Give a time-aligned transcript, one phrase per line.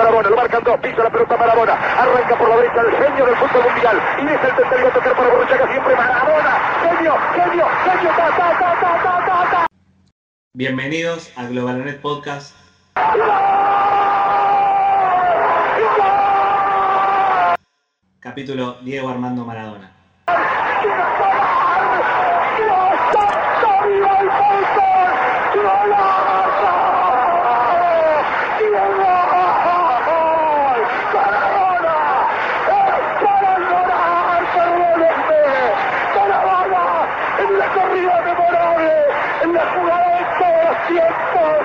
[0.00, 3.36] Marabona, lo marcan dos, pisa la pelota Marabona, arranca por la derecha el genio del
[3.36, 8.10] fútbol mundial, y es el tercero a tocar para Borruchaga siempre Marabona, genio, genio, genio,
[8.16, 9.66] ta, ta, ta, ta, ta, ta, ta.
[10.54, 12.56] Bienvenidos a Globalanet Podcast.
[18.20, 19.92] Capítulo Diego Armando Maradona
[37.60, 38.92] la corrida memorable,
[39.42, 41.58] en la jugada de todos los tiempos,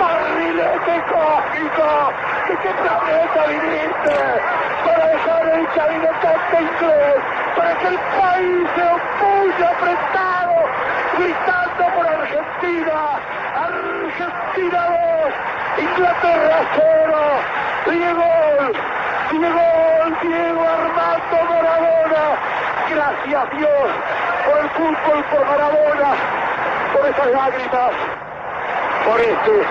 [0.00, 2.12] barrilete cósmico,
[2.46, 7.16] que qué planeta viniste, para dejar el caminotante inglés,
[7.56, 10.54] para que el país se opulle apretado,
[11.18, 13.18] gritando por Argentina,
[13.56, 17.16] Argentina 2, Inglaterra 0,
[17.86, 18.30] Diego,
[19.32, 19.66] Diego,
[20.22, 22.24] Diego Armando Maradona,
[22.90, 23.88] gracias Dios
[24.46, 26.14] por el fútbol, por Maradona,
[26.94, 27.92] por esas lágrimas,
[29.04, 29.66] por este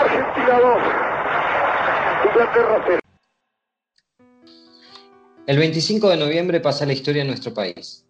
[0.00, 0.78] Argentina 2,
[2.24, 3.03] Inglaterra 0.
[5.46, 8.06] El 25 de noviembre pasa la historia en nuestro país.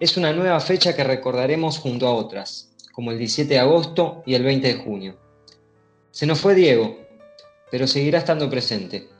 [0.00, 4.34] Es una nueva fecha que recordaremos junto a otras, como el 17 de agosto y
[4.34, 5.18] el 20 de junio.
[6.10, 6.96] Se nos fue Diego,
[7.70, 9.10] pero seguirá estando presente.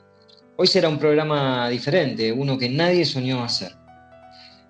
[0.57, 3.73] Hoy será un programa diferente, uno que nadie soñó hacer.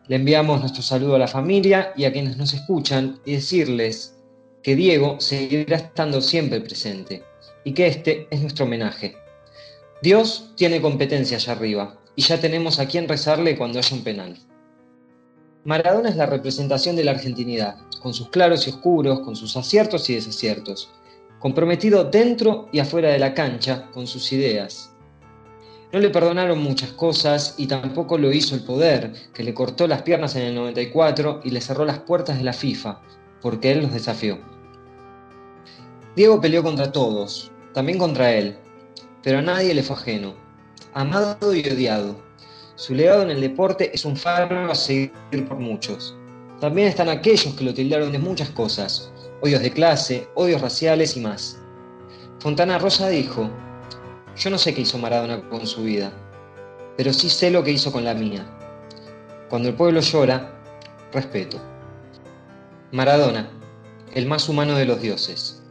[0.08, 4.18] Le enviamos nuestro saludo a la familia y a quienes nos escuchan y decirles
[4.62, 7.24] que Diego seguirá estando siempre presente
[7.64, 9.16] y que este es nuestro homenaje.
[10.02, 14.38] Dios tiene competencia allá arriba y ya tenemos a quien rezarle cuando haya un penal.
[15.66, 20.10] Maradona es la representación de la argentinidad, con sus claros y oscuros, con sus aciertos
[20.10, 20.92] y desaciertos,
[21.40, 24.94] comprometido dentro y afuera de la cancha con sus ideas.
[25.94, 30.02] No le perdonaron muchas cosas y tampoco lo hizo el poder, que le cortó las
[30.02, 33.02] piernas en el 94 y le cerró las puertas de la FIFA,
[33.42, 34.40] porque él los desafió.
[36.16, 38.58] Diego peleó contra todos, también contra él,
[39.22, 40.43] pero a nadie le fue ajeno,
[40.94, 42.16] amado y odiado.
[42.76, 45.12] Su legado en el deporte es un faro a seguir
[45.48, 46.16] por muchos.
[46.60, 49.12] También están aquellos que lo tildaron de muchas cosas,
[49.42, 51.60] odios de clase, odios raciales y más.
[52.40, 53.50] Fontana Rosa dijo,
[54.36, 56.12] yo no sé qué hizo Maradona con su vida,
[56.98, 58.46] pero sí sé lo que hizo con la mía.
[59.50, 60.60] Cuando el pueblo llora,
[61.12, 61.60] respeto.
[62.92, 63.50] Maradona,
[64.14, 65.63] el más humano de los dioses.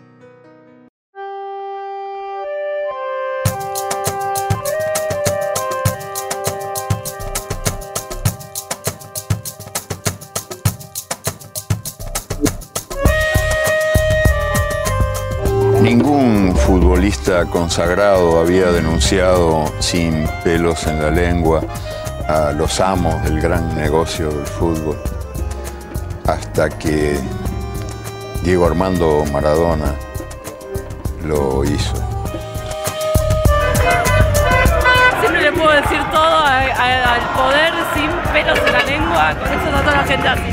[15.83, 21.61] Ningún futbolista consagrado había denunciado sin pelos en la lengua
[22.29, 24.97] a los amos del gran negocio del fútbol,
[26.29, 27.19] hasta que
[28.45, 29.93] Diego Armando Maradona
[31.25, 31.97] lo hizo.
[35.21, 39.81] Siempre le puedo decir todo al poder sin pelos en la lengua, con eso está
[39.81, 40.52] toda la gente así.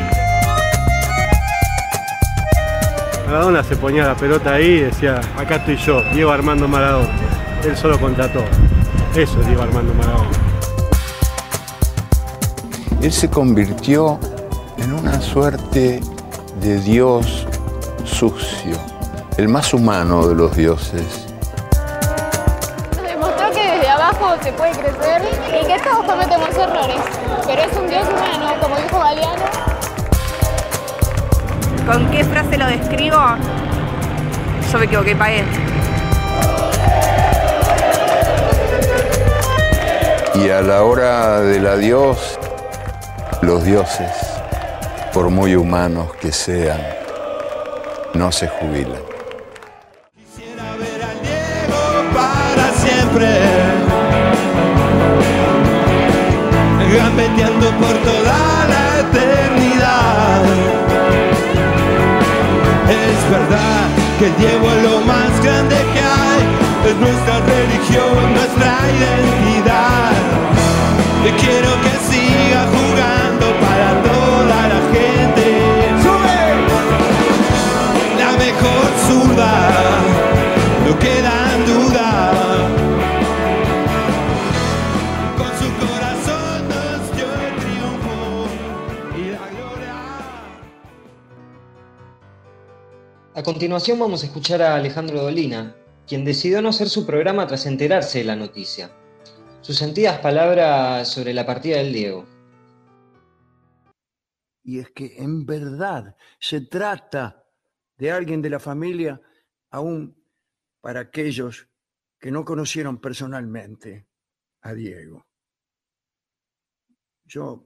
[3.29, 7.13] Maradona se ponía la pelota ahí y decía, acá estoy yo, Diego Armando Maradona.
[7.63, 8.45] Él solo contra todo.
[9.15, 10.31] Eso es Diego Armando Maradona.
[12.99, 14.19] Él se convirtió
[14.79, 16.01] en una suerte
[16.59, 17.45] de dios
[18.03, 18.75] sucio,
[19.37, 21.27] el más humano de los dioses.
[23.03, 27.01] Demostró que desde abajo se puede crecer y que todos cometemos errores,
[27.45, 29.68] pero es un Dios humano, como dijo Galeano.
[31.91, 33.17] ¿Con qué frase lo describo?
[34.71, 35.43] Yo me equivoqué, pagué.
[40.35, 42.37] Y a la hora del adiós,
[43.41, 44.11] los dioses,
[45.13, 46.79] por muy humanos que sean,
[48.13, 49.08] no se jubilan.
[64.19, 64.78] Que el
[93.59, 95.75] continuación vamos a escuchar a Alejandro Dolina,
[96.07, 98.89] quien decidió no hacer su programa tras enterarse de la noticia.
[99.59, 102.25] Sus sentidas palabras sobre la partida del Diego.
[104.63, 107.43] Y es que en verdad se trata
[107.97, 109.21] de alguien de la familia,
[109.71, 110.15] aún
[110.79, 111.67] para aquellos
[112.17, 114.07] que no conocieron personalmente
[114.61, 115.27] a Diego.
[117.25, 117.65] Yo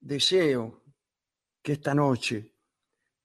[0.00, 0.84] deseo
[1.62, 2.54] que esta noche,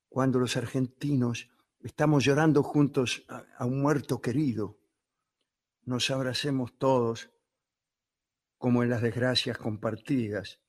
[0.07, 1.49] cuando los argentinos
[1.85, 4.79] estamos llorando juntos a, un muerto querido,
[5.83, 7.29] nos abracemos todos
[8.57, 10.59] como en las desgracias compartidas,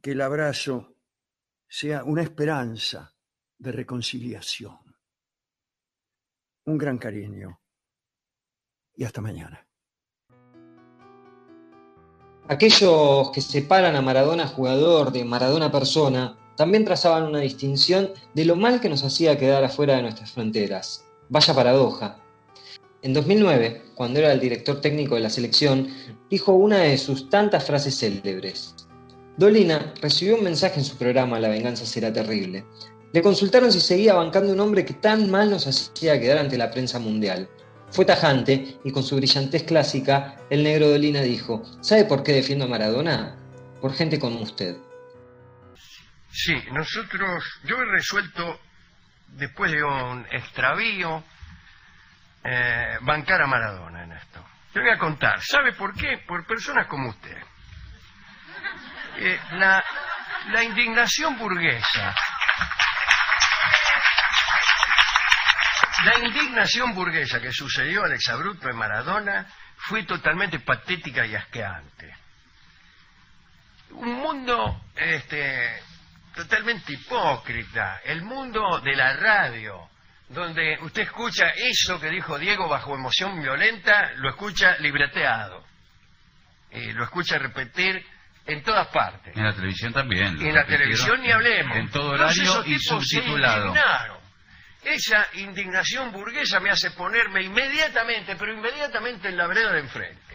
[0.00, 0.96] que el abrazo
[1.68, 3.14] sea una esperanza
[3.58, 4.78] de reconciliación.
[6.64, 7.60] Un gran cariño
[8.94, 9.68] y hasta mañana.
[12.48, 18.54] Aquellos que separan a Maradona jugador de Maradona persona también trazaban una distinción de lo
[18.54, 21.06] mal que nos hacía quedar afuera de nuestras fronteras.
[21.30, 22.18] Vaya paradoja.
[23.00, 25.88] En 2009, cuando era el director técnico de la selección,
[26.28, 28.74] dijo una de sus tantas frases célebres.
[29.38, 32.66] Dolina recibió un mensaje en su programa La venganza será terrible.
[33.14, 36.70] Le consultaron si seguía bancando un hombre que tan mal nos hacía quedar ante la
[36.70, 37.48] prensa mundial.
[37.88, 42.66] Fue tajante y con su brillantez clásica, el negro Dolina dijo, ¿sabe por qué defiendo
[42.66, 43.38] a Maradona?
[43.80, 44.76] Por gente como usted.
[46.32, 48.60] Sí, nosotros, yo he resuelto,
[49.28, 51.24] después de un extravío,
[52.44, 54.46] eh, bancar a Maradona en esto.
[54.72, 56.18] Te voy a contar, ¿sabe por qué?
[56.26, 57.36] Por personas como usted.
[59.16, 59.84] Eh, la,
[60.52, 62.14] la indignación burguesa.
[66.04, 69.46] La indignación burguesa que sucedió al exabrupto en Maradona
[69.76, 72.16] fue totalmente patética y asqueante.
[73.90, 75.82] Un mundo este,
[76.34, 79.88] totalmente hipócrita, el mundo de la radio,
[80.28, 85.64] donde usted escucha eso que dijo Diego bajo emoción violenta, lo escucha libreteado,
[86.72, 88.04] y lo escucha repetir
[88.46, 89.36] en todas partes.
[89.36, 90.40] En la televisión también.
[90.40, 91.76] En la televisión ni hablemos.
[91.76, 93.74] En todo horario y subtitulado.
[94.82, 100.29] Esa indignación burguesa me hace ponerme inmediatamente, pero inmediatamente en la vereda de enfrente.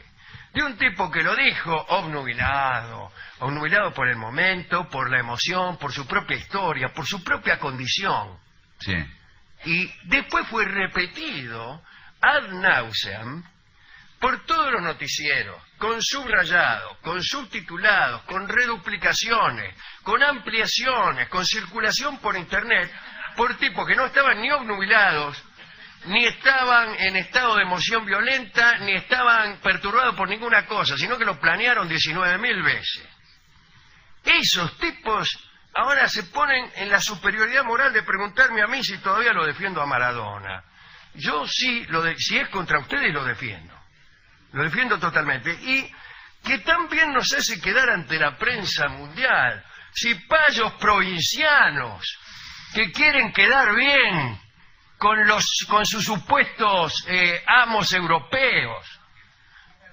[0.56, 5.92] De un tipo que lo dijo obnubilado, obnubilado por el momento, por la emoción, por
[5.92, 8.40] su propia historia, por su propia condición.
[8.80, 8.96] Sí.
[9.66, 11.84] Y después fue repetido
[12.22, 13.44] ad nauseam
[14.18, 22.38] por todos los noticieros, con subrayado, con subtitulados, con reduplicaciones, con ampliaciones, con circulación por
[22.38, 22.90] internet,
[23.36, 25.44] por tipos que no estaban ni obnubilados,
[26.08, 31.26] ni estaban en estado de emoción violenta, ni estaban perturbados por ninguna cosa, sino que
[31.26, 33.08] lo planearon 19.000 veces.
[34.24, 35.28] Esos tipos
[35.74, 39.82] ahora se ponen en la superioridad moral de preguntarme a mí si todavía lo defiendo
[39.82, 40.64] a Maradona.
[41.16, 43.74] Yo sí, lo si es contra ustedes, lo defiendo.
[44.52, 45.52] Lo defiendo totalmente.
[45.52, 45.92] Y
[46.44, 49.64] que también nos hace quedar ante la prensa mundial.
[49.94, 52.20] Si payos provincianos
[52.74, 54.45] que quieren quedar bien
[55.06, 59.00] con, los, con sus supuestos eh, amos europeos.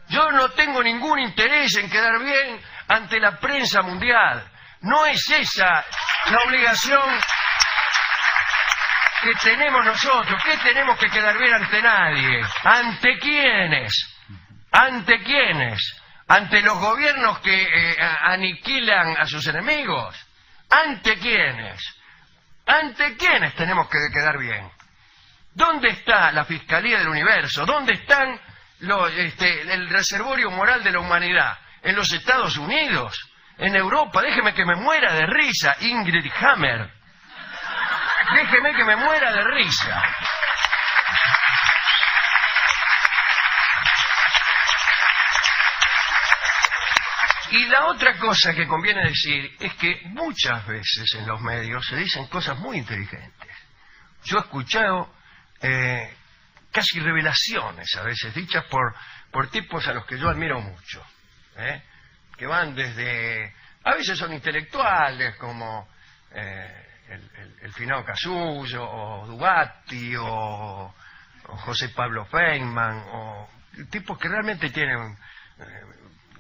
[0.09, 4.51] Yo no tengo ningún interés en quedar bien ante la prensa mundial.
[4.81, 5.85] No es esa
[6.31, 7.11] la obligación
[9.23, 10.43] que tenemos nosotros.
[10.43, 12.41] ¿Qué tenemos que quedar bien ante nadie?
[12.65, 14.17] ¿Ante quiénes?
[14.71, 16.03] ¿Ante quiénes?
[16.27, 20.17] ¿Ante los gobiernos que eh, aniquilan a sus enemigos?
[20.71, 21.83] ¿Ante quiénes?
[22.65, 24.73] ¿Ante quiénes tenemos que quedar bien?
[25.55, 27.67] ¿Dónde está la Fiscalía del Universo?
[27.67, 28.41] ¿Dónde están
[29.17, 31.59] este, el reservorio moral de la humanidad?
[31.83, 33.31] ¿En los Estados Unidos?
[33.59, 34.23] ¿En Europa?
[34.23, 36.91] Déjeme que me muera de risa, Ingrid Hammer.
[38.35, 40.03] Déjeme que me muera de risa.
[47.51, 51.97] Y la otra cosa que conviene decir es que muchas veces en los medios se
[51.97, 53.51] dicen cosas muy inteligentes.
[54.25, 55.13] Yo he escuchado
[55.63, 56.15] eh,
[56.71, 58.95] casi revelaciones a veces dichas por,
[59.31, 61.05] por tipos a los que yo admiro mucho,
[61.57, 61.83] ¿eh?
[62.37, 63.55] que van desde,
[63.85, 65.89] a veces son intelectuales como
[66.33, 70.95] eh, el, el, el finado Casullo o Dubatti o,
[71.45, 73.49] José Pablo Feynman o
[73.91, 75.19] tipos que realmente tienen
[75.59, 75.85] eh,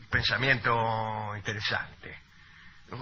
[0.08, 2.18] pensamiento interesante.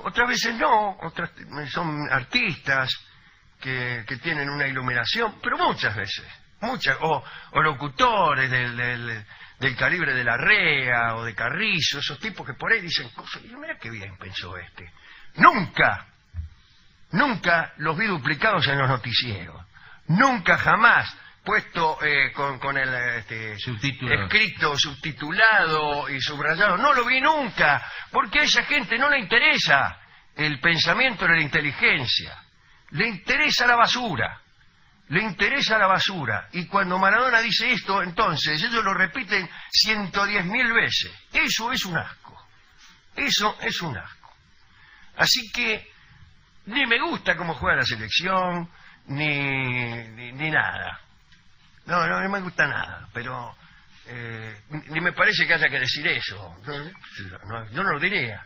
[0.05, 1.31] Otras veces no, otras
[1.71, 2.91] son artistas
[3.61, 6.26] que, que tienen una iluminación, pero muchas veces,
[6.61, 9.25] muchas, o, o locutores del, del,
[9.59, 13.43] del calibre de la REA o de Carrizo, esos tipos que por ahí dicen cosas,
[13.45, 14.90] y mira qué bien pensó este.
[15.37, 16.07] Nunca,
[17.12, 19.64] nunca los vi duplicados en los noticieros,
[20.09, 21.14] nunca jamás
[21.45, 24.25] puesto eh, con, con el este, Subtítulo.
[24.25, 26.76] escrito, subtitulado y subrayado.
[26.76, 29.99] No lo vi nunca, porque a esa gente no le interesa
[30.37, 32.37] el pensamiento ni la inteligencia.
[32.90, 34.40] Le interesa la basura.
[35.09, 36.49] Le interesa la basura.
[36.52, 41.12] Y cuando Maradona dice esto, entonces ellos lo repiten 110 mil veces.
[41.32, 42.47] Eso es un asco.
[43.16, 44.32] Eso es un asco.
[45.16, 45.90] Así que
[46.66, 48.70] ni me gusta cómo juega la selección,
[49.06, 51.00] ni, ni, nada.
[51.87, 53.56] No, no, no me gusta nada, pero
[54.06, 56.56] eh, ni me parece que haya que decir eso.
[57.47, 58.44] No, yo no lo diría.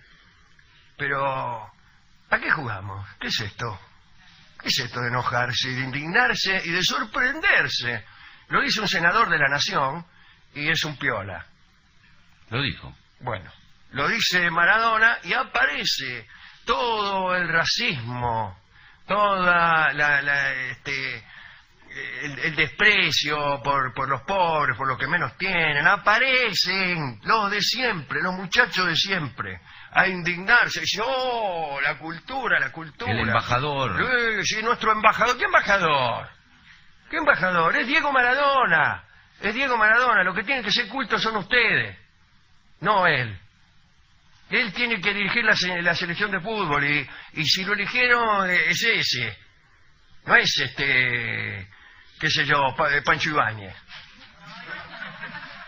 [0.96, 1.64] Pero,
[2.30, 3.06] ¿a qué jugamos?
[3.20, 3.78] ¿Qué es esto?
[4.64, 8.02] ¿Qué es esto de enojarse, de indignarse y de sorprenderse?
[8.49, 10.06] Lo dice un senador de la Nación
[10.54, 11.44] y es un piola.
[12.49, 12.97] Lo dijo.
[13.21, 13.52] Bueno,
[13.90, 16.26] lo dice Maradona y aparece
[16.64, 18.59] todo el racismo,
[19.06, 21.23] toda la, la, este,
[22.23, 25.87] el, el desprecio por, por los pobres, por los que menos tienen.
[25.87, 29.61] Aparecen los de siempre, los muchachos de siempre,
[29.94, 30.80] a indignarse.
[30.80, 33.12] Dicen, oh, la cultura, la cultura.
[33.12, 33.96] El embajador.
[34.44, 35.38] Sí, sí, nuestro embajador.
[35.38, 36.28] ¿Qué embajador?
[37.10, 37.76] ¿Qué embajador?
[37.76, 39.04] Es Diego Maradona.
[39.40, 40.22] Es Diego Maradona.
[40.24, 41.96] Lo que tienen que ser cultos son ustedes,
[42.80, 43.38] no él.
[44.50, 48.48] Él tiene que dirigir la, se- la selección de fútbol y, y si lo eligieron
[48.50, 49.38] eh, es ese.
[50.26, 51.68] No es este,
[52.20, 53.74] qué sé yo, eh, Pancho Ibáñez.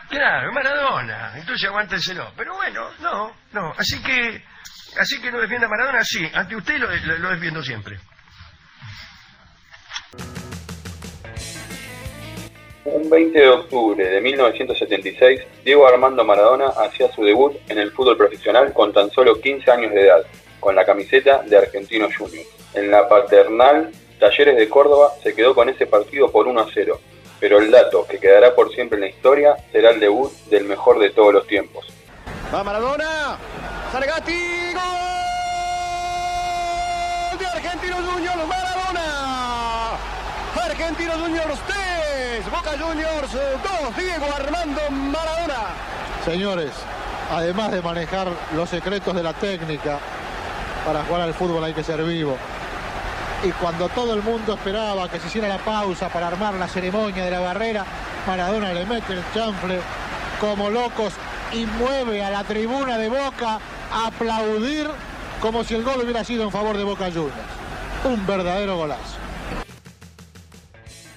[0.08, 1.32] Claro, Maradona.
[1.36, 2.32] Entonces aguántenselo.
[2.36, 3.72] Pero bueno, no, no.
[3.76, 4.42] Así que,
[5.00, 6.28] así que no defienda a Maradona, sí.
[6.32, 7.98] Ante usted lo, lo- defiendo siempre.
[12.84, 18.16] Un 20 de octubre de 1976, Diego Armando Maradona hacía su debut en el fútbol
[18.16, 20.24] profesional con tan solo 15 años de edad,
[20.60, 22.44] con la camiseta de Argentino Junior.
[22.74, 27.00] En la paternal, Talleres de Córdoba se quedó con ese partido por 1 a 0,
[27.40, 30.98] pero el dato que quedará por siempre en la historia será el debut del mejor
[30.98, 31.86] de todos los tiempos.
[32.54, 33.36] Va Maradona.
[33.92, 34.72] Sargati.
[34.72, 34.82] Gol
[37.38, 38.46] de Argentinos Juniors.
[38.46, 39.98] Maradona.
[40.64, 42.50] Argentinos Juniors 3.
[42.50, 43.96] Boca Juniors 2.
[43.96, 45.74] Diego Armando Maradona.
[46.24, 46.72] Señores,
[47.30, 49.98] además de manejar los secretos de la técnica,
[50.84, 52.36] para jugar al fútbol hay que ser vivo.
[53.44, 57.24] Y cuando todo el mundo esperaba que se hiciera la pausa para armar la ceremonia
[57.24, 57.84] de la barrera,
[58.26, 59.78] Maradona le mete el chanfle
[60.40, 61.12] como locos
[61.52, 63.60] y mueve a la tribuna de Boca
[63.92, 64.88] a aplaudir
[65.40, 67.32] como si el gol hubiera sido en favor de Boca Juniors.
[68.04, 69.18] Un verdadero golazo.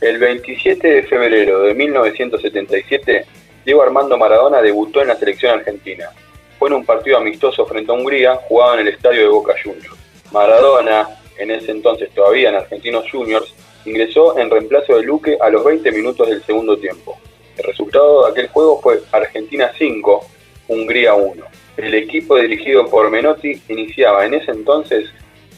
[0.01, 3.25] El 27 de febrero de 1977,
[3.65, 6.09] Diego Armando Maradona debutó en la selección argentina.
[6.57, 9.97] Fue en un partido amistoso frente a Hungría, jugado en el estadio de Boca Juniors.
[10.31, 11.07] Maradona,
[11.39, 13.53] en ese entonces todavía en Argentinos Juniors,
[13.85, 17.17] ingresó en reemplazo de Luque a los 20 minutos del segundo tiempo.
[17.57, 20.25] El resultado de aquel juego fue Argentina 5,
[20.67, 21.43] Hungría 1.
[21.77, 25.09] El equipo dirigido por Menotti iniciaba en ese entonces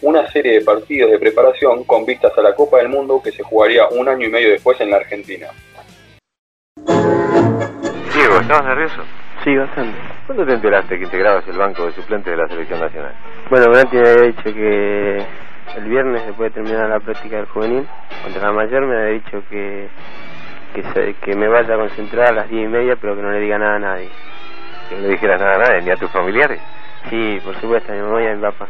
[0.02, 3.44] una serie de partidos de preparación con vistas a la Copa del Mundo que se
[3.44, 5.48] jugaría un año y medio después en la Argentina.
[8.14, 9.04] Diego, ¿estabas nervioso?
[9.44, 9.98] Sí, bastante.
[10.26, 13.14] ¿Cuándo te enteraste que integrabas el banco de suplentes de la selección nacional?
[13.50, 15.26] Bueno, Branti me había dicho que
[15.78, 17.88] el viernes, después de terminar la práctica del juvenil,
[18.24, 19.88] contra la mayor, me había dicho que,
[20.76, 23.32] que, se- que me vaya a concentrar a las diez y media, pero que no
[23.32, 24.10] le diga nada a nadie.
[24.90, 26.60] Que no le dijeras nada a nadie, ni a tus familiares.
[27.10, 28.68] Sí, por supuesto, a mi mamá y a mi papá.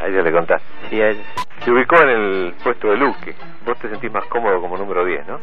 [0.00, 0.66] A ellos le contaste.
[0.90, 1.24] Sí, a ellos.
[1.64, 3.34] Se ubicó en el puesto de Luque.
[3.64, 5.38] Vos te sentís más cómodo como número 10, ¿no?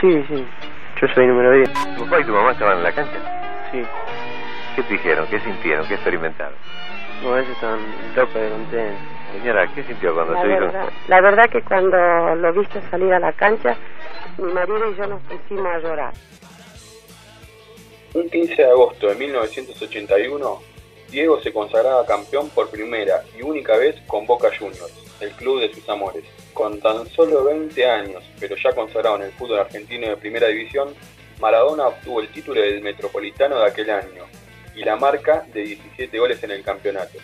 [0.00, 0.46] Sí, sí,
[1.00, 1.70] yo soy número 10.
[1.96, 3.18] ¿Tu papá y tu mamá estaban en la cancha?
[3.70, 3.84] Sí.
[4.76, 5.26] ¿Qué te dijeron?
[5.28, 5.86] ¿Qué sintieron?
[5.86, 6.54] ¿Qué experimentaron?
[7.22, 7.78] No, ellos están
[8.14, 9.13] tope de contento.
[9.34, 10.60] Señora, ¿qué sintió cuando La se dijo?
[10.60, 11.96] verdad, la verdad que cuando
[12.36, 13.76] lo viste salir a la cancha,
[14.38, 16.14] mi marido y yo nos pusimos a llorar.
[18.14, 20.58] Un 15 de agosto de 1981,
[21.10, 25.74] Diego se consagraba campeón por primera y única vez con Boca Juniors, el club de
[25.74, 26.24] sus amores.
[26.52, 30.94] Con tan solo 20 años, pero ya consagrado en el fútbol argentino de primera división,
[31.40, 34.24] Maradona obtuvo el título del Metropolitano de aquel año
[34.76, 37.18] y la marca de 17 goles en el campeonato.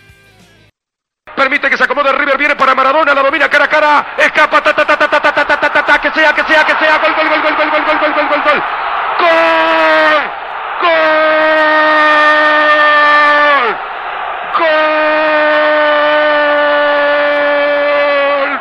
[1.37, 4.75] Permite que se acomode River, viene para Maradona, la domina cara a cara, escapa, ta
[4.75, 6.99] ta ta ta ta ta ta ta ta ta, que sea, que sea, que sea,
[6.99, 8.63] gol, gol, gol, gol, gol, gol, gol, gol, gol, gol, gol, gol, gol, gol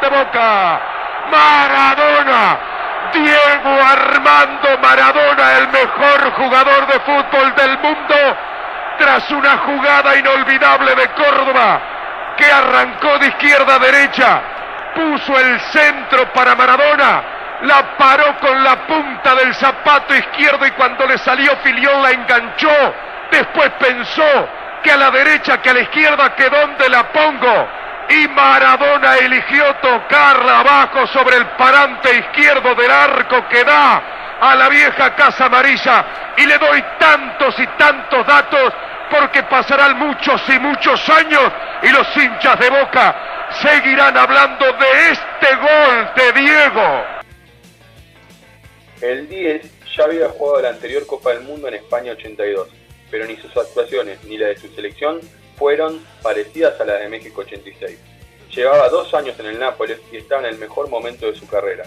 [0.02, 0.80] de Boca,
[1.32, 2.58] Maradona,
[3.14, 8.16] Diego Armando Maradona, el mejor jugador de fútbol del mundo,
[8.98, 11.82] tras una jugada inolvidable de Córdoba,
[12.40, 14.42] que arrancó de izquierda a derecha,
[14.96, 17.24] puso el centro para Maradona,
[17.64, 22.96] la paró con la punta del zapato izquierdo y cuando le salió Filión la enganchó.
[23.30, 24.50] Después pensó
[24.82, 27.68] que a la derecha, que a la izquierda, que dónde la pongo.
[28.10, 34.02] Y Maradona eligió tocarla abajo sobre el parante izquierdo del arco que da
[34.42, 36.34] a la vieja Casa Amarilla.
[36.38, 38.74] Y le doy tantos y tantos datos
[39.10, 43.16] porque pasarán muchos y muchos años y los hinchas de Boca
[43.62, 47.04] seguirán hablando de este gol de Diego.
[49.02, 52.68] El 10 ya había jugado la anterior Copa del Mundo en España 82,
[53.10, 55.20] pero ni sus actuaciones ni la de su selección
[55.58, 57.98] fueron parecidas a la de México 86.
[58.56, 61.84] Llevaba dos años en el Nápoles y estaba en el mejor momento de su carrera.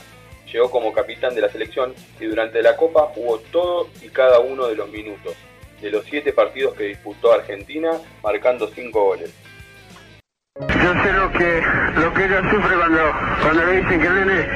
[0.53, 4.67] Llegó como capitán de la selección y durante la Copa jugó todo y cada uno
[4.67, 5.35] de los minutos,
[5.81, 7.93] de los siete partidos que disputó Argentina,
[8.23, 9.33] marcando cinco goles.
[10.61, 11.63] Yo sé lo que,
[11.97, 13.01] lo que ella sufre cuando,
[13.41, 14.49] cuando le dicen que el nene,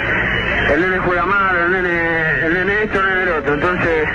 [0.75, 3.55] el nene juega mal, el nene, el nene esto, el nene el otro.
[3.55, 4.09] Entonces,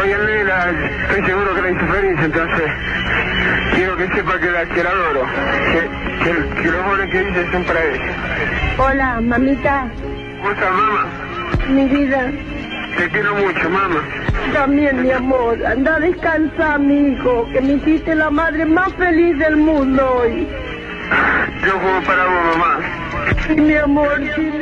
[0.00, 2.72] hoy el nene la- estoy seguro que la hizo feliz, entonces
[3.74, 5.26] quiero que sepa que la, que la adoro,
[5.72, 8.74] que, que, que los goles que dice son para ella.
[8.78, 9.90] Hola, mamita,
[10.44, 11.56] ¿Cómo estás, mamá?
[11.70, 12.30] mi vida.
[12.98, 14.06] Te quiero mucho, mamá.
[14.52, 15.64] También, mi amor.
[15.64, 20.46] Anda a descansar, mi hijo, que me hiciste la madre más feliz del mundo hoy.
[21.64, 23.36] Yo juego para vos, mamá.
[23.46, 24.52] Sí, mi amor, sí.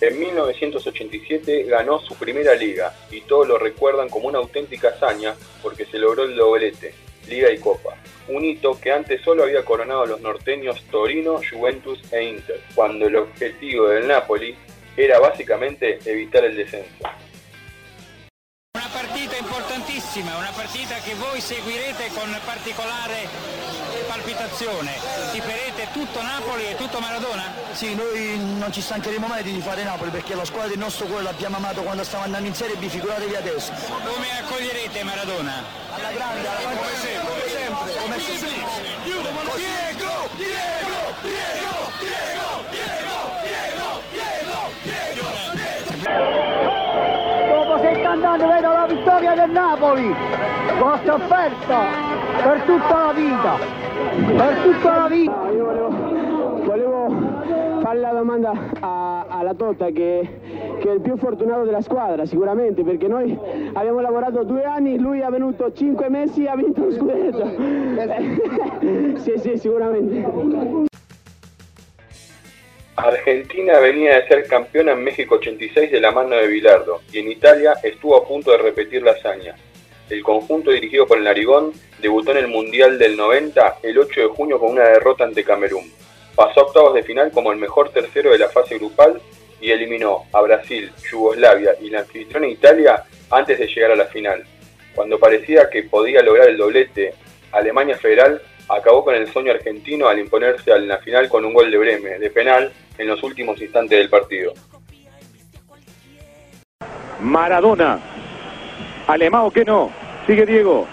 [0.00, 5.84] En 1987 ganó su primera liga y todos lo recuerdan como una auténtica hazaña porque
[5.84, 6.94] se logró el doblete,
[7.28, 7.96] liga y copa.
[8.28, 13.06] Un hito que antes solo había coronado a los norteños Torino, Juventus e Inter, cuando
[13.06, 14.54] el objetivo del Napoli
[14.96, 17.08] era básicamente evitar el descenso.
[18.92, 23.26] Una partita importantissima, una partita che voi seguirete con particolare
[24.06, 24.92] palpitazione.
[25.32, 27.54] Tiferete tutto Napoli e tutto Maradona?
[27.72, 31.22] Sì, noi non ci stancheremo mai di fare Napoli perché la squadra del nostro cuore
[31.22, 33.72] l'abbiamo amato quando stava andando in Serie B, figuratevi adesso.
[33.88, 35.64] Come accoglierete Maradona?
[35.94, 38.50] Alla grande, alla grande, come sempre, come sempre, come sempre.
[39.56, 44.02] Diego, Diego, Diego, Diego, Diego, Diego,
[44.82, 45.30] Diego, Dopo
[46.02, 46.51] 70
[48.20, 50.06] anni vedo la vittoria del Napoli,
[50.78, 51.78] l'ho sofferta
[52.42, 53.56] per tutta la vita,
[54.36, 55.50] per tutta la vita.
[56.64, 57.08] Volevo
[57.82, 60.40] fare la domanda a- alla Totta che,
[60.78, 63.36] che è il più fortunato della squadra sicuramente perché noi
[63.72, 67.46] abbiamo lavorato due anni, lui è venuto cinque mesi e ha vinto lo scudetto.
[69.20, 70.90] sì, sì, sicuramente.
[72.96, 77.30] Argentina venía de ser campeona en México 86 de la mano de Bilardo y en
[77.30, 79.56] Italia estuvo a punto de repetir la hazaña.
[80.10, 84.26] El conjunto dirigido por el Narigón debutó en el Mundial del 90 el 8 de
[84.26, 85.90] junio con una derrota ante Camerún.
[86.34, 89.22] Pasó a octavos de final como el mejor tercero de la fase grupal
[89.58, 94.44] y eliminó a Brasil, Yugoslavia y la anfitriona Italia antes de llegar a la final.
[94.94, 97.14] Cuando parecía que podía lograr el doblete,
[97.52, 101.70] Alemania Federal acabó con el sueño argentino al imponerse en la final con un gol
[101.70, 104.52] de Breme, de penal, en los últimos instantes del partido.
[107.20, 108.00] Maradona.
[109.06, 109.90] Alemão que no.
[110.26, 110.86] Sigue Diego.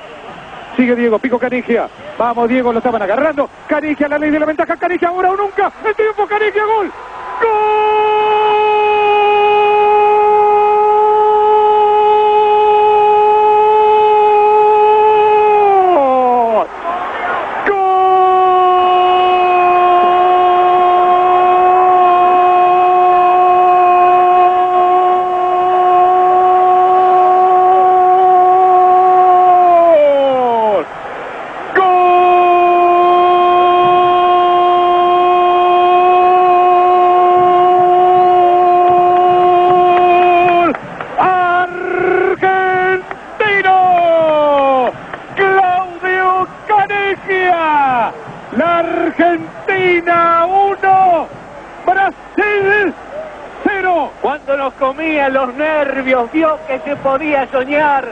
[0.76, 1.90] Sigue Diego, pico Canigia.
[2.18, 3.50] Vamos Diego, lo estaban agarrando.
[3.68, 4.76] Canigia, la ley de la ventaja.
[4.78, 5.72] Canigia ahora o nunca.
[5.86, 6.92] El triunfo Canigia, gol.
[7.42, 8.19] ¡Gol!
[56.32, 58.08] Vio que se podía soñar,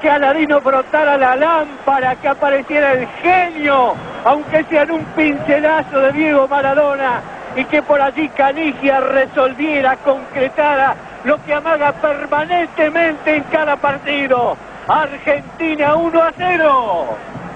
[0.00, 6.12] que Aladino brotara la lámpara, que apareciera el genio, aunque sea en un pincelazo de
[6.12, 7.22] Diego Maradona,
[7.56, 14.56] y que por allí Canigia resolviera, concretara lo que amaga permanentemente en cada partido.
[14.86, 17.06] Argentina 1 a 0.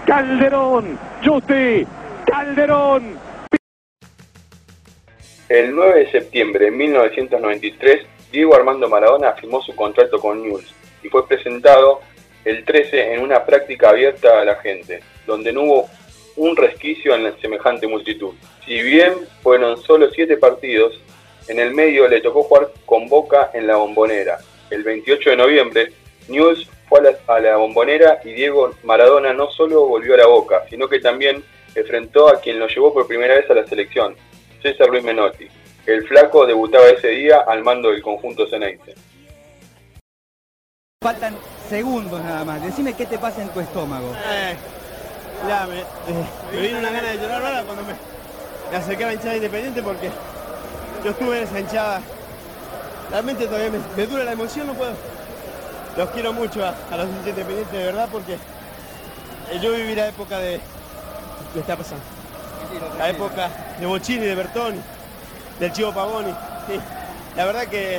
[0.06, 1.86] Calderón, Justi,
[2.24, 3.18] Calderón.
[5.50, 11.08] El 9 de septiembre de 1993, Diego Armando Maradona firmó su contrato con News y
[11.08, 12.00] fue presentado
[12.44, 15.88] el 13 en una práctica abierta a la gente, donde no hubo
[16.36, 18.34] un resquicio en la semejante multitud.
[18.64, 21.00] Si bien fueron solo siete partidos,
[21.48, 24.36] En el medio le tocó jugar con Boca en la bombonera.
[24.68, 25.92] El 28 de noviembre,
[26.28, 30.26] News fue a la, a la bombonera y Diego Maradona no solo volvió a la
[30.26, 31.42] Boca, sino que también
[31.74, 34.14] enfrentó a quien lo llevó por primera vez a la selección,
[34.62, 35.48] César Luis Menotti.
[35.88, 38.94] El flaco debutaba ese día al mando del conjunto Ceneice.
[41.02, 41.34] Faltan
[41.66, 42.62] segundos nada más.
[42.62, 44.12] Decime qué te pasa en tu estómago.
[44.30, 44.54] Eh,
[45.48, 45.84] ya, me, eh,
[46.52, 47.94] me vino una gana de llorar ahora cuando me,
[48.70, 50.10] me acerqué a la hinchada independiente porque
[51.02, 52.02] yo estuve en esa hinchada.
[53.10, 54.92] Realmente todavía me, me dura la emoción, no puedo.
[55.96, 60.08] Los quiero mucho a, a los hinchas independientes, de verdad, porque eh, yo viví la
[60.08, 60.60] época de.
[61.54, 62.04] ¿Qué está pasando?
[62.98, 63.48] La época
[63.80, 64.80] de Bochini, de Bertoni,
[65.58, 66.32] del Chivo Pavoni.
[66.66, 66.78] Sí,
[67.36, 67.96] la verdad que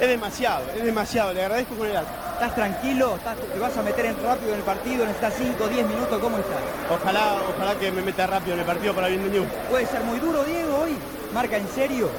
[0.00, 1.32] es demasiado, es demasiado.
[1.32, 2.08] Le agradezco con el alma.
[2.34, 3.14] ¿Estás tranquilo?
[3.16, 5.04] ¿Estás- ¿Te vas a meter en rápido en el partido?
[5.06, 6.18] ¿Necesitas 5 o 10 minutos?
[6.20, 6.56] ¿Cómo estás?
[6.90, 9.46] Ojalá, ojalá que me meta rápido en el partido para bien de.
[9.70, 10.96] ¿Puede ser muy duro, Diego, hoy?
[11.32, 12.10] ¿Marca en serio?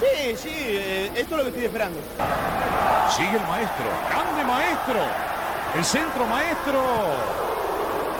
[0.00, 1.98] Sí, sí, eh, esto es lo que estoy esperando.
[3.16, 3.86] Sigue el maestro.
[4.10, 5.00] Grande maestro.
[5.74, 6.82] El centro maestro.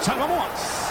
[0.00, 0.85] Salvamoas.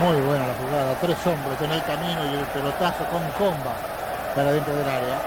[0.00, 3.76] Muy buena la jugada, tres hombres en el camino y el pelotazo con comba
[4.34, 5.20] para dentro del área.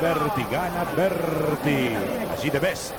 [0.00, 1.90] Berti, gana Berti.
[2.32, 2.94] Allí te ves.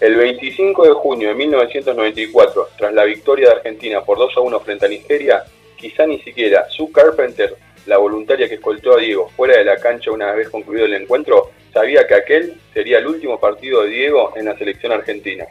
[0.00, 4.60] El 25 de junio de 1994, tras la victoria de Argentina por 2 a 1
[4.60, 5.44] frente a Nigeria,
[5.76, 10.12] quizá ni siquiera Sue Carpenter, la voluntaria que escoltó a Diego fuera de la cancha
[10.12, 14.44] una vez concluido el encuentro, sabía que aquel sería el último partido de Diego en
[14.46, 15.46] la selección argentina.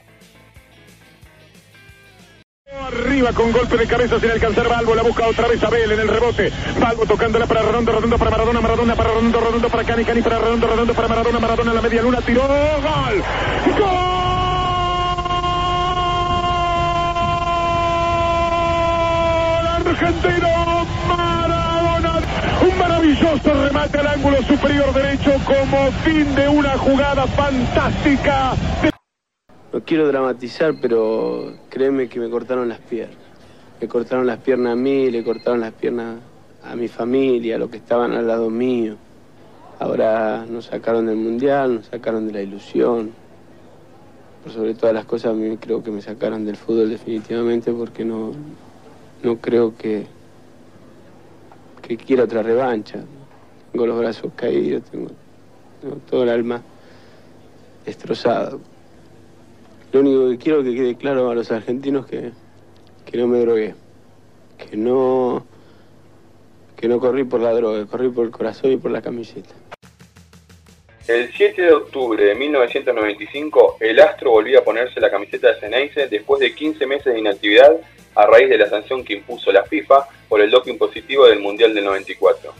[2.79, 6.07] Arriba con golpe de cabeza sin alcanzar Balbo, la busca otra vez Abel en el
[6.07, 6.51] rebote.
[6.79, 10.39] Balbo tocándola para Redondo, Redondo para Maradona, Maradona para Redondo, Redondo para Cani, Cani para
[10.39, 13.23] Redondo, Redondo para Maradona, Maradona en la media luna, tiró, gol.
[13.77, 13.87] ¡Gol!
[19.75, 22.21] Argentino Maradona.
[22.61, 28.53] Un maravilloso remate al ángulo superior derecho como fin de una jugada fantástica.
[29.85, 33.17] Quiero dramatizar, pero créeme que me cortaron las piernas.
[33.79, 36.19] Me cortaron las piernas a mí, le cortaron las piernas
[36.63, 38.95] a mi familia, a los que estaban al lado mío.
[39.79, 43.11] Ahora nos sacaron del mundial, nos sacaron de la ilusión.
[44.43, 48.05] Por sobre todas las cosas, a mí creo que me sacaron del fútbol definitivamente porque
[48.05, 48.33] no,
[49.23, 50.05] no creo que,
[51.81, 52.99] que quiera otra revancha.
[53.71, 55.09] Tengo los brazos caídos, tengo
[56.09, 56.61] todo el alma
[57.85, 58.70] destrozado.
[59.91, 62.31] Lo único que quiero que quede claro a los argentinos que,
[63.05, 63.75] que no me drogué,
[64.57, 65.45] que no,
[66.77, 69.53] que no corrí por la droga, corrí por el corazón y por la camiseta.
[71.07, 76.07] El 7 de octubre de 1995, el Astro volvió a ponerse la camiseta de Ceneice
[76.07, 77.75] después de 15 meses de inactividad
[78.15, 81.73] a raíz de la sanción que impuso la FIFA por el doping positivo del Mundial
[81.73, 82.53] del 94.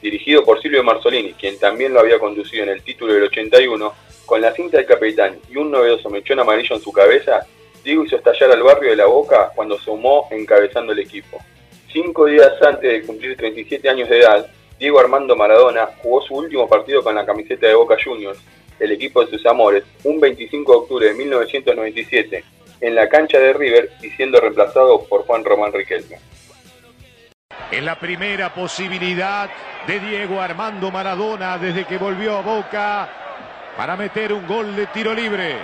[0.00, 3.92] Dirigido por Silvio Marzolini, quien también lo había conducido en el título del 81,
[4.26, 7.46] con la cinta del capitán y un novedoso mechón amarillo en su cabeza,
[7.82, 9.90] Diego hizo estallar al barrio de La Boca cuando se
[10.30, 11.38] encabezando el equipo.
[11.92, 14.46] Cinco días antes de cumplir 37 años de edad,
[14.78, 18.38] Diego Armando Maradona jugó su último partido con la camiseta de Boca Juniors,
[18.78, 22.44] el equipo de sus amores, un 25 de octubre de 1997,
[22.80, 26.18] en la cancha de River y siendo reemplazado por Juan Román Riquelme.
[27.70, 29.48] Es la primera posibilidad
[29.86, 33.08] de Diego Armando Maradona desde que volvió a Boca
[33.76, 35.58] para meter un gol de tiro libre.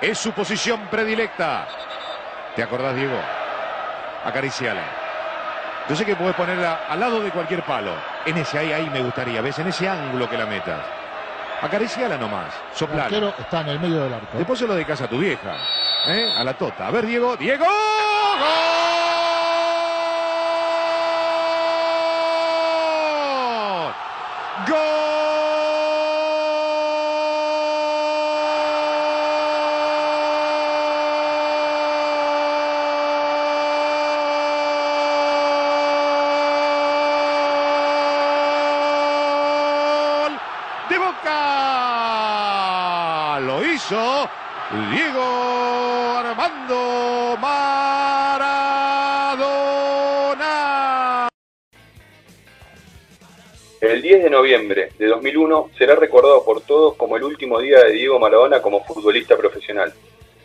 [0.00, 1.66] Es su posición predilecta.
[2.54, 3.18] ¿Te acordás, Diego?
[4.24, 4.82] Acariciala.
[5.88, 7.92] Yo sé que puedes ponerla al lado de cualquier palo.
[8.26, 9.58] En ese ahí, ahí me gustaría, ¿ves?
[9.58, 10.80] En ese ángulo que la metas.
[11.62, 13.04] Acariciala nomás, El soplala.
[13.04, 14.36] arquero está en el medio del arco.
[14.36, 15.54] Después se lo dedicas a tu vieja,
[16.06, 16.30] ¿eh?
[16.36, 16.86] A la tota.
[16.86, 17.64] A ver, Diego, Diego.
[17.64, 18.77] ¡Gol!
[54.18, 58.18] 10 de noviembre de 2001 será recordado por todos como el último día de Diego
[58.18, 59.92] Maradona como futbolista profesional.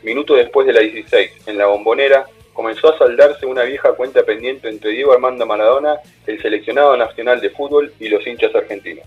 [0.03, 4.69] Minutos después de la 16, en la bombonera, comenzó a saldarse una vieja cuenta pendiente
[4.69, 5.95] entre Diego Armando Maradona,
[6.27, 9.05] el seleccionado nacional de fútbol y los hinchas argentinos.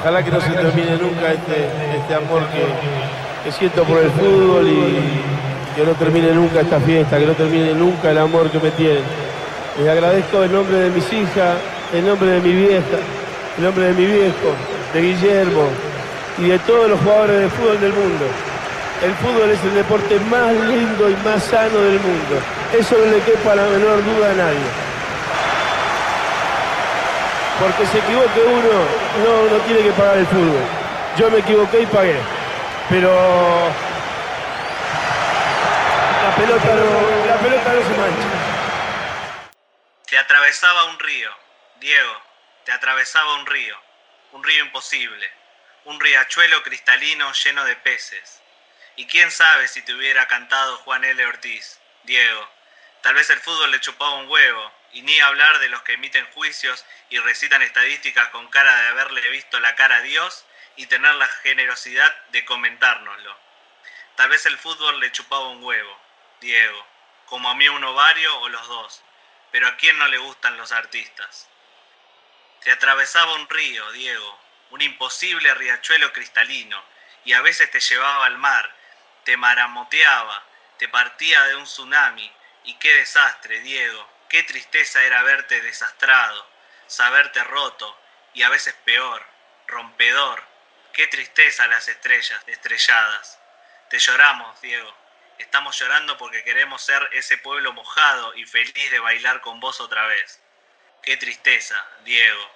[0.00, 1.66] Ojalá que no se termine nunca este,
[1.98, 7.16] este amor que, que siento por el fútbol y que no termine nunca esta fiesta,
[7.16, 9.25] que no termine nunca el amor que me tienen.
[9.78, 11.58] Les agradezco en nombre de mis hijas,
[11.92, 12.96] en nombre de mi vieja,
[13.58, 14.54] en nombre de mi viejo,
[14.94, 15.68] de Guillermo
[16.38, 18.24] y de todos los jugadores de fútbol del mundo.
[19.04, 22.40] El fútbol es el deporte más lindo y más sano del mundo.
[22.72, 24.68] Eso no le quepa la menor duda a nadie.
[27.60, 28.80] Porque se equivoque uno,
[29.24, 30.64] no, no tiene que pagar el fútbol.
[31.18, 32.16] Yo me equivoqué y pagué.
[32.88, 33.10] Pero
[36.24, 36.64] la pelota
[37.28, 38.35] la pelota no se mancha.
[40.06, 41.36] Te atravesaba un río,
[41.80, 42.22] Diego,
[42.64, 43.76] te atravesaba un río,
[44.30, 45.28] un río imposible,
[45.82, 48.40] un riachuelo cristalino lleno de peces.
[48.94, 51.26] Y quién sabe si te hubiera cantado Juan L.
[51.26, 52.48] Ortiz, Diego.
[53.02, 56.24] Tal vez el fútbol le chupaba un huevo, y ni hablar de los que emiten
[56.34, 61.16] juicios y recitan estadísticas con cara de haberle visto la cara a Dios y tener
[61.16, 63.36] la generosidad de comentárnoslo.
[64.14, 65.98] Tal vez el fútbol le chupaba un huevo,
[66.40, 66.86] Diego,
[67.24, 69.02] como a mí un ovario o los dos,
[69.56, 71.48] pero a quién no le gustan los artistas.
[72.60, 74.38] Te atravesaba un río, Diego,
[74.68, 76.84] un imposible riachuelo cristalino,
[77.24, 78.70] y a veces te llevaba al mar,
[79.24, 80.44] te maramoteaba,
[80.76, 82.30] te partía de un tsunami,
[82.64, 86.46] y qué desastre, Diego, qué tristeza era verte desastrado,
[86.86, 87.98] saberte roto,
[88.34, 89.24] y a veces peor,
[89.68, 90.44] rompedor,
[90.92, 93.38] qué tristeza las estrellas estrelladas.
[93.88, 94.94] Te lloramos, Diego,
[95.38, 100.06] estamos llorando porque queremos ser ese pueblo mojado y feliz de bailar con vos otra
[100.06, 100.40] vez.
[101.02, 102.50] Qué tristeza, Diego,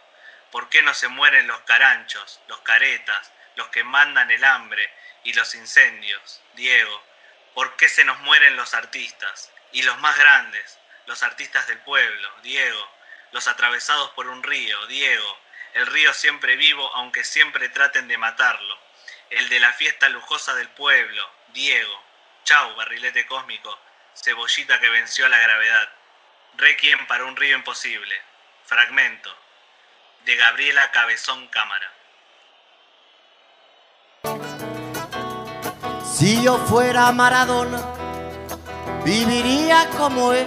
[0.50, 4.92] ¿por qué no se mueren los caranchos, los caretas, los que mandan el hambre
[5.24, 7.02] y los incendios, Diego?
[7.54, 9.52] ¿Por qué se nos mueren los artistas?
[9.72, 12.90] Y los más grandes, los artistas del pueblo, Diego,
[13.32, 15.38] los atravesados por un río, Diego,
[15.74, 18.78] el río siempre vivo aunque siempre traten de matarlo,
[19.30, 22.09] el de la fiesta lujosa del pueblo, Diego,
[22.44, 23.78] chau, barrilete cósmico,
[24.14, 25.88] cebollita que venció a la gravedad,
[26.56, 28.14] requiem para un río imposible,
[28.64, 29.34] fragmento,
[30.24, 31.90] de Gabriela Cabezón Cámara.
[36.04, 37.80] Si yo fuera Maradona,
[39.04, 40.46] viviría como él.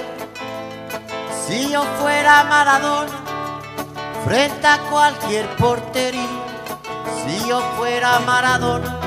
[1.47, 3.11] Si yo fuera Maradona,
[4.23, 6.21] frente a cualquier portería.
[7.25, 8.99] Si yo fuera Maradona.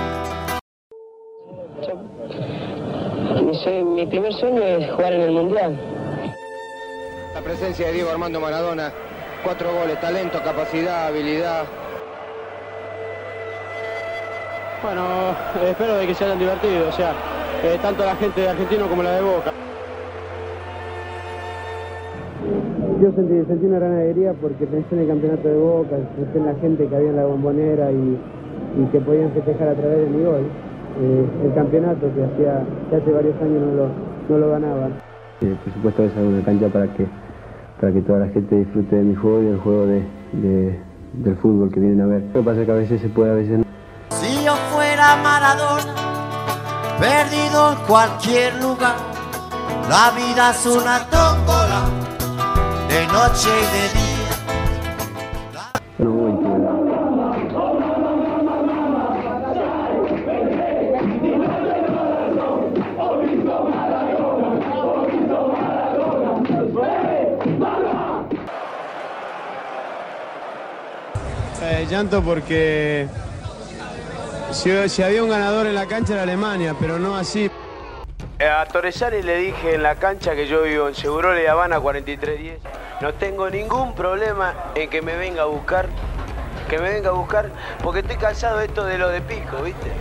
[3.42, 5.77] Mi, primer sueño es jugar en el Mundial.
[7.35, 8.90] La presencia de Diego Armando Maradona,
[9.44, 11.64] cuatro goles, talento, capacidad, habilidad.
[14.83, 15.37] Bueno,
[15.68, 17.12] espero de que se hayan divertido, o sea,
[17.62, 19.53] eh, tanto la gente de Argentino como la de Boca.
[23.03, 26.46] Yo sentí, sentí una gran alegría porque pensé en el campeonato de Boca, pensé en
[26.46, 28.18] la gente que había en la bombonera y,
[28.81, 30.51] y que podían festejar a través de mi gol.
[30.99, 33.89] Eh, el campeonato que, hacía, que hace varios años no lo,
[34.31, 34.93] no lo ganaban.
[35.43, 37.07] Eh, por supuesto es una cancha para que
[37.81, 40.81] para que toda la gente disfrute de mi juego y del juego de, de-
[41.13, 42.23] del fútbol que vienen a ver.
[42.33, 43.65] Lo que pasa es que a veces se puede, a veces no.
[44.11, 45.95] Si yo fuera Maradona,
[46.99, 48.97] perdido en cualquier lugar.
[49.91, 51.83] La vida es una tómbola,
[52.89, 54.16] de noche y de día.
[71.87, 73.07] Eh, llanto porque
[74.51, 77.51] si, si había un ganador en la cancha era Alemania, pero no así.
[78.40, 82.59] A Torresani le dije en la cancha que yo vivo en Segurole de Habana 4310.
[83.01, 85.88] No tengo ningún problema en que me venga a buscar.
[86.68, 87.51] Que me venga a buscar
[87.83, 89.92] porque estoy cansado de esto de lo de pico, ¿viste?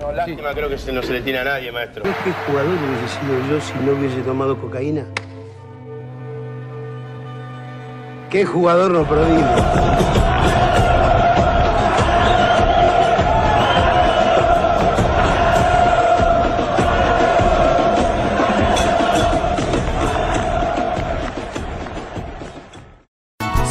[0.00, 2.04] No, lástima creo que no se le tiene a nadie, maestro.
[2.04, 5.04] ¿Qué jugador hubiese sido yo si no hubiese tomado cocaína?
[8.34, 9.06] ¿Qué jugador nos?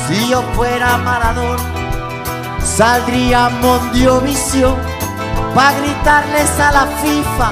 [0.08, 1.62] Si yo fuera Maradona,
[2.64, 4.78] saldría Mondiovisión
[5.54, 7.52] para gritarles a la FIFA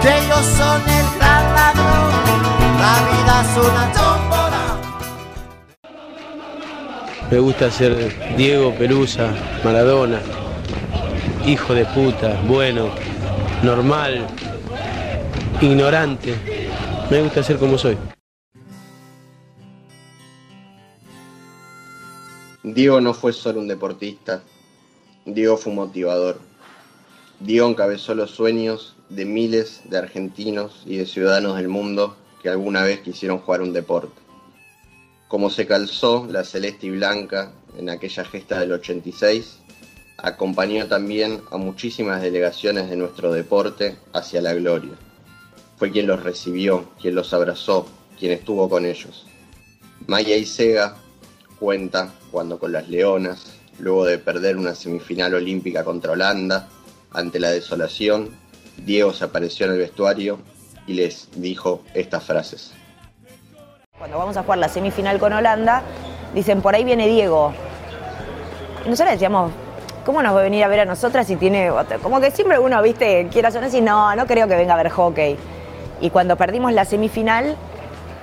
[0.00, 1.76] que ellos son el gran.
[2.80, 3.92] La vida es una
[7.30, 10.20] Me gusta ser Diego Pelusa, Maradona,
[11.46, 12.90] hijo de puta, bueno,
[13.62, 14.26] normal,
[15.60, 16.34] ignorante.
[17.08, 17.96] Me gusta ser como soy.
[22.64, 24.42] Diego no fue solo un deportista,
[25.24, 26.40] Diego fue un motivador.
[27.38, 32.82] Diego encabezó los sueños de miles de argentinos y de ciudadanos del mundo que alguna
[32.82, 34.19] vez quisieron jugar un deporte.
[35.30, 39.58] Como se calzó la celeste y blanca en aquella gesta del 86,
[40.16, 44.94] acompañó también a muchísimas delegaciones de nuestro deporte hacia la gloria.
[45.76, 47.86] Fue quien los recibió, quien los abrazó,
[48.18, 49.24] quien estuvo con ellos.
[50.08, 50.96] Maya Isega
[51.60, 56.68] cuenta cuando con las Leonas, luego de perder una semifinal olímpica contra Holanda,
[57.12, 58.30] ante la desolación,
[58.84, 60.40] Diego se apareció en el vestuario
[60.88, 62.72] y les dijo estas frases.
[64.00, 65.82] Cuando vamos a jugar la semifinal con Holanda,
[66.32, 67.52] dicen, por ahí viene Diego.
[68.86, 69.52] Y nosotros decíamos,
[70.06, 71.70] ¿cómo nos va a venir a ver a nosotras si tiene
[72.02, 74.88] Como que siempre uno, viste, quiere sonar así, no, no creo que venga a ver
[74.88, 75.36] hockey.
[76.00, 77.56] Y cuando perdimos la semifinal,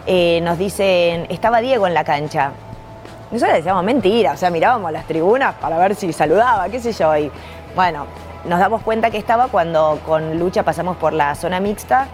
[0.07, 2.53] eh, nos dicen, estaba Diego en la cancha.
[3.29, 7.15] Nosotros decíamos, mentira, o sea, mirábamos las tribunas para ver si saludaba, qué sé yo.
[7.15, 7.31] Y
[7.75, 8.07] bueno,
[8.45, 12.07] nos damos cuenta que estaba cuando con Lucha pasamos por la zona mixta.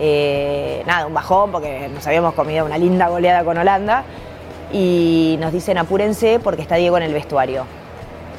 [0.00, 4.04] Eh, nada, un bajón porque nos habíamos comido una linda goleada con Holanda.
[4.72, 7.64] Y nos dicen apúrense porque está Diego en el vestuario.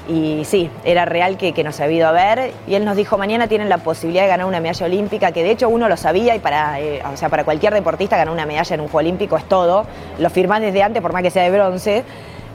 [0.08, 2.52] Y sí, era real que, nos había ido a ver.
[2.67, 5.52] Y él nos dijo, mañana tienen la posibilidad de ganar una medalla olímpica, que de
[5.52, 8.74] hecho uno lo sabía y para, eh, o sea, para cualquier deportista ganar una medalla
[8.74, 9.86] en un Juego Olímpico es todo.
[10.17, 12.04] Lo firmás desde antes, por más que sea de bronce.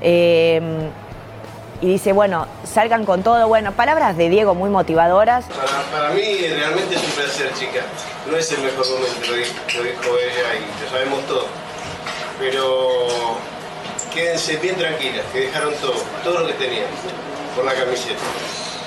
[0.01, 0.61] Eh,
[1.81, 3.49] y dice, bueno, salgan con todo.
[3.49, 5.45] Bueno, palabras de Diego muy motivadoras.
[5.93, 7.81] Para, mí realmente es un placer, chica.
[8.31, 11.47] No es el mejor momento, lo dijo, lo dijo ella y lo sabemos todo.
[12.39, 13.37] Pero
[14.13, 16.87] quédense bien tranquilas, que dejaron todo, todo lo que tenían
[17.55, 18.23] por la camiseta.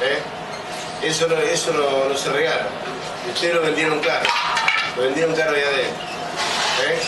[0.02, 1.08] ¿eh?
[1.08, 2.68] Eso, no, eso no, se regala.
[3.34, 4.28] Ustedes lo vendieron caro,
[4.96, 6.08] lo vendieron caro allá adentro.
[6.88, 7.00] ¿eh?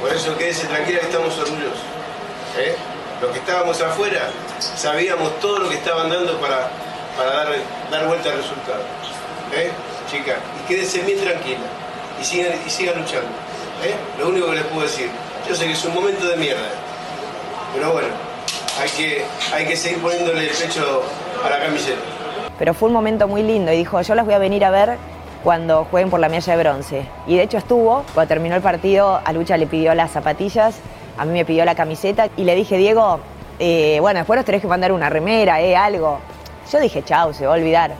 [0.00, 1.80] Por eso quédense tranquila que estamos orgullosos.
[2.58, 2.76] ¿eh?
[3.20, 6.68] Los que estábamos afuera sabíamos todo lo que estaban dando para,
[7.16, 7.48] para dar,
[7.90, 8.82] dar vuelta al resultado.
[9.54, 9.70] ¿Eh?
[10.10, 11.66] Chicas, y quédense bien tranquila
[12.20, 13.28] y sigan, y sigan luchando.
[13.84, 13.94] ¿eh?
[14.18, 15.08] Lo único que les puedo decir,
[15.48, 16.68] yo sé que es un momento de mierda,
[17.74, 18.08] pero bueno,
[18.80, 21.02] hay que, hay que seguir poniéndole el pecho
[21.44, 22.00] a la camiseta.
[22.58, 24.96] Pero fue un momento muy lindo y dijo, yo las voy a venir a ver
[25.42, 27.02] cuando jueguen por la medalla de bronce.
[27.26, 30.76] Y de hecho estuvo, cuando terminó el partido, a Lucha le pidió las zapatillas,
[31.16, 33.20] a mí me pidió la camiseta y le dije, Diego,
[33.58, 36.18] eh, bueno, después nos tenés que mandar una remera, eh, algo.
[36.70, 37.92] Yo dije, chau, se va a olvidar.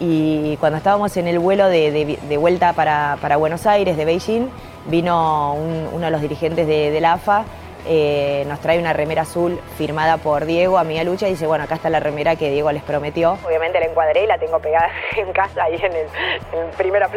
[0.00, 4.48] Y cuando estábamos en el vuelo de, vuelta para, Buenos Aires, de Beijing,
[4.86, 7.44] vino uno de los dirigentes de, la AFA
[7.86, 11.64] eh, nos trae una remera azul firmada por Diego, a Mía Lucha, y dice, bueno,
[11.64, 13.38] acá está la remera que Diego les prometió.
[13.46, 16.06] Obviamente la encuadré y la tengo pegada en casa ahí en el,
[16.52, 17.08] en primera.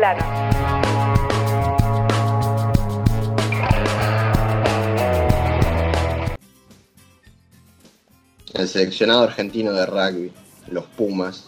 [8.57, 10.31] El seleccionado argentino de rugby,
[10.71, 11.47] los Pumas,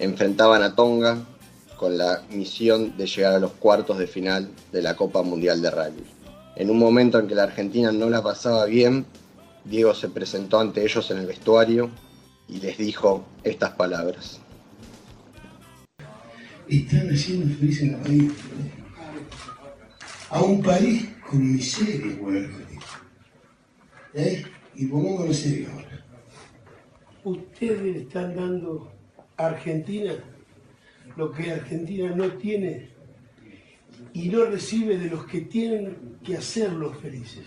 [0.00, 1.16] enfrentaban a Tonga
[1.76, 5.70] con la misión de llegar a los cuartos de final de la Copa Mundial de
[5.70, 6.02] Rugby.
[6.56, 9.06] En un momento en que la Argentina no la pasaba bien,
[9.64, 11.88] Diego se presentó ante ellos en el vestuario
[12.48, 14.40] y les dijo estas palabras.
[16.66, 18.32] Están haciendo feliz a país.
[20.30, 22.18] A un país con miseria,
[24.14, 24.44] ¿Eh?
[24.74, 25.87] Y ahora.
[27.28, 28.90] Ustedes están dando
[29.36, 30.14] a Argentina
[31.14, 32.88] lo que Argentina no tiene
[34.14, 37.44] y no recibe de los que tienen que hacerlos felices.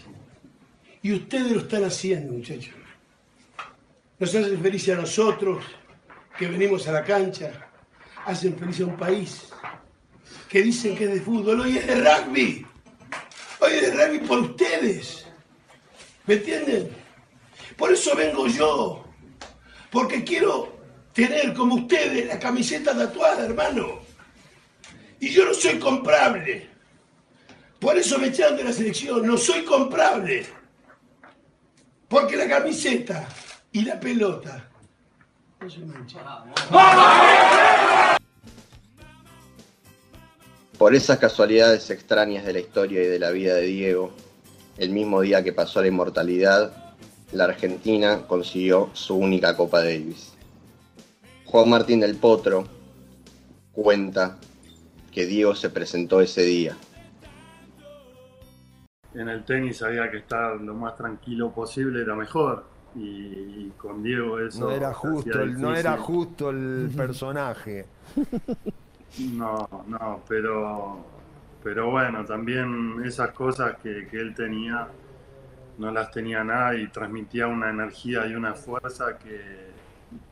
[1.02, 2.76] Y ustedes lo están haciendo, muchachos.
[4.20, 5.64] Nos hacen felices a nosotros,
[6.38, 7.52] que venimos a la cancha,
[8.24, 9.52] hacen feliz a un país,
[10.48, 12.68] que dicen que es de fútbol, hoy es de rugby.
[13.60, 15.26] Hoy es de rugby por ustedes.
[16.28, 16.92] ¿Me entienden?
[17.76, 19.01] Por eso vengo yo.
[19.92, 20.80] Porque quiero
[21.14, 24.00] tener como ustedes la camiseta tatuada, hermano.
[25.20, 26.70] Y yo no soy comprable.
[27.80, 29.26] Por eso me echaron de la selección.
[29.28, 30.46] No soy comprable.
[32.08, 33.28] Porque la camiseta
[33.72, 34.70] y la pelota
[35.62, 35.80] no se
[40.78, 44.12] Por esas casualidades extrañas de la historia y de la vida de Diego,
[44.78, 46.81] el mismo día que pasó la inmortalidad,
[47.32, 50.34] la Argentina consiguió su única Copa Davis.
[51.46, 52.66] Juan Martín del Potro
[53.72, 54.38] cuenta
[55.12, 56.78] que Diego se presentó ese día.
[59.14, 62.66] En el tenis había que estar lo más tranquilo posible, era mejor.
[62.96, 64.60] Y, con Diego eso.
[64.60, 67.86] No era justo, el, no era justo el personaje.
[69.34, 71.06] No, no, pero,
[71.64, 74.90] pero bueno, también esas cosas que, que él tenía
[75.78, 79.72] no las tenía nada y transmitía una energía y una fuerza que,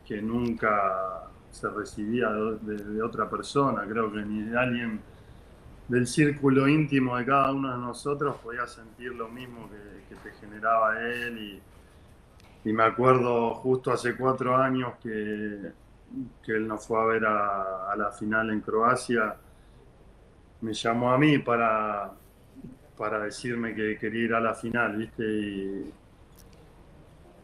[0.06, 5.02] que nunca se recibía de, otra persona, creo que ni de alguien
[5.88, 9.90] del círculo íntimo de cada uno de nosotros podía sentir lo mismo que,
[10.24, 11.38] te generaba él.
[11.38, 15.72] Y, y me acuerdo justo hace cuatro años que,
[16.44, 19.36] que él nos fue a ver a, a la final en Croacia,
[20.62, 22.12] me llamó a mí para,
[23.00, 25.24] para decirme que quería ir a la final, ¿viste?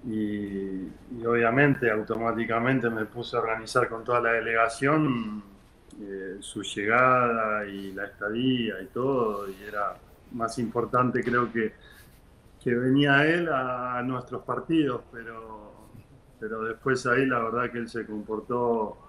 [0.06, 0.91] Y,
[1.26, 5.41] obviamente automáticamente me puse a organizar con toda la delegación
[5.99, 9.95] eh, su llegada y la estadía y todo, y era
[10.34, 11.74] más importante creo que,
[12.62, 15.88] que venía él a, nuestros partidos, pero,
[16.39, 19.05] pero después ahí la verdad que él se comportó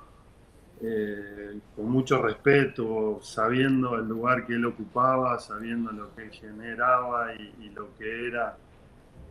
[0.82, 7.34] eh, con mucho respeto, sabiendo el lugar que él ocupaba, sabiendo lo que él generaba
[7.34, 8.56] y, y lo que era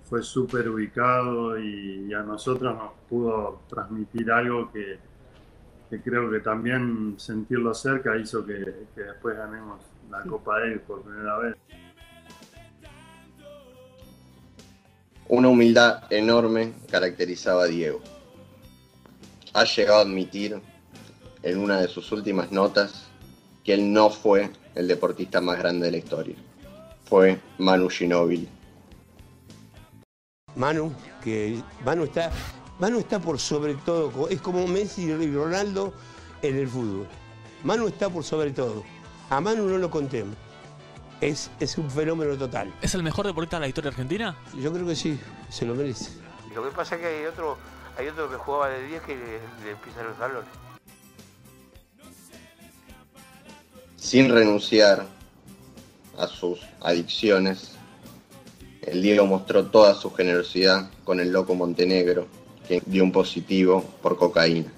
[0.03, 4.99] fue súper ubicado y, y a nosotros nos pudo transmitir algo que,
[5.89, 11.01] que creo que también sentirlo cerca hizo que, que después ganemos la Copa Davis por
[11.01, 11.55] primera vez.
[15.27, 17.99] Una humildad enorme caracterizaba a Diego.
[19.53, 20.61] Ha llegado a admitir
[21.45, 23.05] en una de sus últimas notas
[23.63, 26.35] que él no fue el deportista más grande de la historia.
[27.05, 28.49] Fue Manu Ginóbili.
[30.55, 30.91] Manu,
[31.23, 32.31] que Manu está,
[32.79, 35.93] Manu está por sobre todo, es como Messi y Ronaldo
[36.41, 37.07] en el fútbol.
[37.63, 38.83] Manu está por sobre todo.
[39.29, 40.35] A Manu no lo contemos.
[41.21, 42.73] Es, es un fenómeno total.
[42.81, 44.35] ¿Es el mejor deportista de la historia argentina?
[44.55, 45.19] Yo creo que sí,
[45.49, 46.11] se lo merece.
[46.55, 47.57] Lo que pasa es que hay otro,
[47.97, 50.64] hay otro que jugaba de 10 que le, le pisan los talones.
[54.05, 55.07] Sin renunciar
[56.19, 57.75] a sus adicciones,
[58.83, 62.27] el Diego mostró toda su generosidad con el loco Montenegro,
[62.67, 64.71] que dio un positivo por cocaína.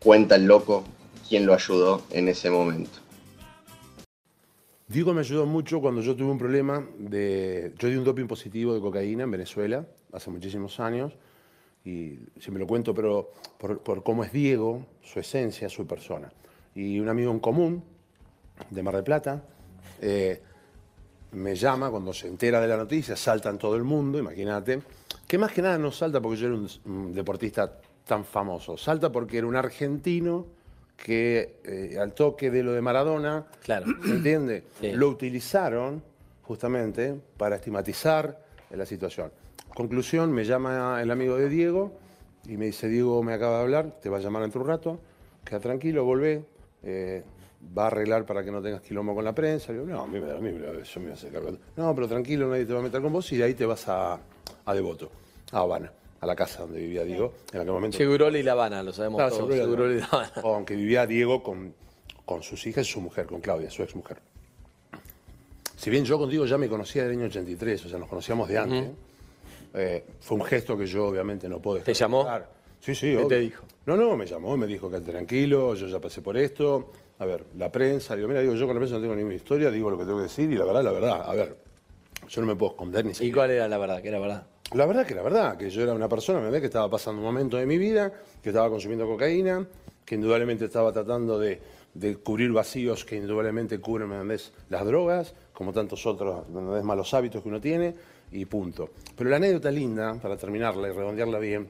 [0.00, 0.82] Cuenta el loco
[1.28, 2.98] quién lo ayudó en ese momento.
[4.88, 7.72] Diego me ayudó mucho cuando yo tuve un problema de...
[7.78, 11.12] Yo di un doping positivo de cocaína en Venezuela hace muchísimos años
[11.84, 16.32] y siempre lo cuento, pero por, por cómo es Diego, su esencia, su persona.
[16.74, 17.84] Y un amigo en común
[18.70, 19.42] de Mar del Plata
[20.00, 20.40] eh,
[21.32, 24.80] me llama cuando se entera de la noticia, salta en todo el mundo, imagínate.
[25.26, 29.12] Que más que nada no salta porque yo era un, un deportista tan famoso, salta
[29.12, 30.46] porque era un argentino
[30.96, 33.86] que eh, al toque de lo de Maradona, Claro.
[33.86, 34.64] ¿me entiende?
[34.80, 34.92] Sí.
[34.92, 36.02] Lo utilizaron
[36.42, 38.40] justamente para estigmatizar
[38.70, 39.30] la situación.
[39.74, 41.92] Conclusión, me llama el amigo de Diego
[42.46, 44.68] y me dice, Diego me acaba de hablar, te va a llamar dentro de un
[44.70, 45.00] rato,
[45.44, 46.42] queda tranquilo, volvé,
[46.82, 47.22] eh,
[47.76, 49.72] va a arreglar para que no tengas quilombo con la prensa.
[49.72, 51.14] Le digo, no, a mí me da a mí, me da- yo me voy a
[51.14, 51.50] hacer cargo.
[51.76, 53.88] No, pero tranquilo, nadie te va a meter con vos y de ahí te vas
[53.88, 54.18] a,
[54.64, 55.10] a Devoto,
[55.52, 57.32] a Habana, a la casa donde vivía Diego.
[57.52, 59.54] En aquel momento Seguroli y La Habana, lo sabemos Claro, todos.
[59.56, 60.32] Seguroli y La Habana.
[60.44, 61.74] Aunque vivía Diego con,
[62.24, 64.18] con sus hijas y su mujer, con Claudia, su ex mujer.
[65.76, 68.58] Si bien yo contigo ya me conocía del año 83, o sea, nos conocíamos de
[68.58, 68.90] antes,
[69.74, 72.24] eh, fue un gesto que yo obviamente no puedo dejar ¿Te llamó?
[72.24, 72.50] pasar.
[72.80, 73.64] Sí, sí, ¿Qué te dijo?
[73.86, 76.90] No, no, me llamó me dijo que tranquilo, yo ya pasé por esto.
[77.20, 79.70] A ver, la prensa, digo, mira, digo, yo con la prensa no tengo ninguna historia,
[79.70, 81.56] digo lo que tengo que decir y la verdad, la verdad, a ver,
[82.28, 83.34] yo no me puedo esconder ni ¿Y siquiera.
[83.36, 84.02] cuál era la verdad?
[84.02, 84.46] ¿Qué era verdad?
[84.72, 87.20] La verdad que la verdad, que yo era una persona, me ve que estaba pasando
[87.20, 88.12] un momento de mi vida,
[88.42, 89.66] que estaba consumiendo cocaína,
[90.04, 91.60] que indudablemente estaba tratando de,
[91.94, 94.36] de cubrir vacíos que indudablemente cubren, ¿me?
[94.68, 96.82] Las drogas, como tantos otros, ¿me?
[96.82, 97.94] Malos hábitos que uno tiene,
[98.30, 98.90] y punto.
[99.16, 101.68] Pero la anécdota linda, para terminarla y redondearla bien,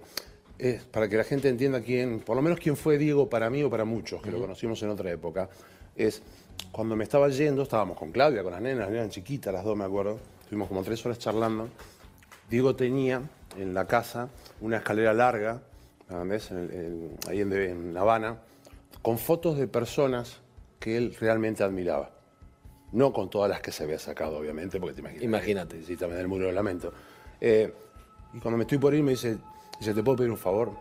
[0.59, 3.63] es para que la gente entienda quién, por lo menos quién fue Diego para mí
[3.63, 5.49] o para muchos, que lo conocimos en otra época,
[5.97, 6.23] es
[6.73, 9.77] cuando me estaba yendo, estábamos con Claudia, con las nenas, las eran chiquitas, las dos
[9.77, 11.69] me acuerdo, estuvimos como tres horas charlando,
[12.51, 13.23] Diego tenía
[13.57, 14.29] en la casa
[14.61, 15.63] una escalera larga.
[16.11, 16.41] En el-
[16.73, 18.39] en- ahí en, en La Habana,
[19.03, 20.39] con fotos de personas
[20.81, 22.13] que él realmente admiraba.
[22.93, 25.23] No con todas las que se había sacado, obviamente, porque te imaginas.
[25.25, 25.83] Imagínate.
[25.83, 26.95] Sí, también el muro del lamento.
[27.43, 27.71] Eh,
[28.33, 29.37] y cuando me estoy por ir me dice,
[29.79, 30.73] dice, ¿te puedo pedir un favor?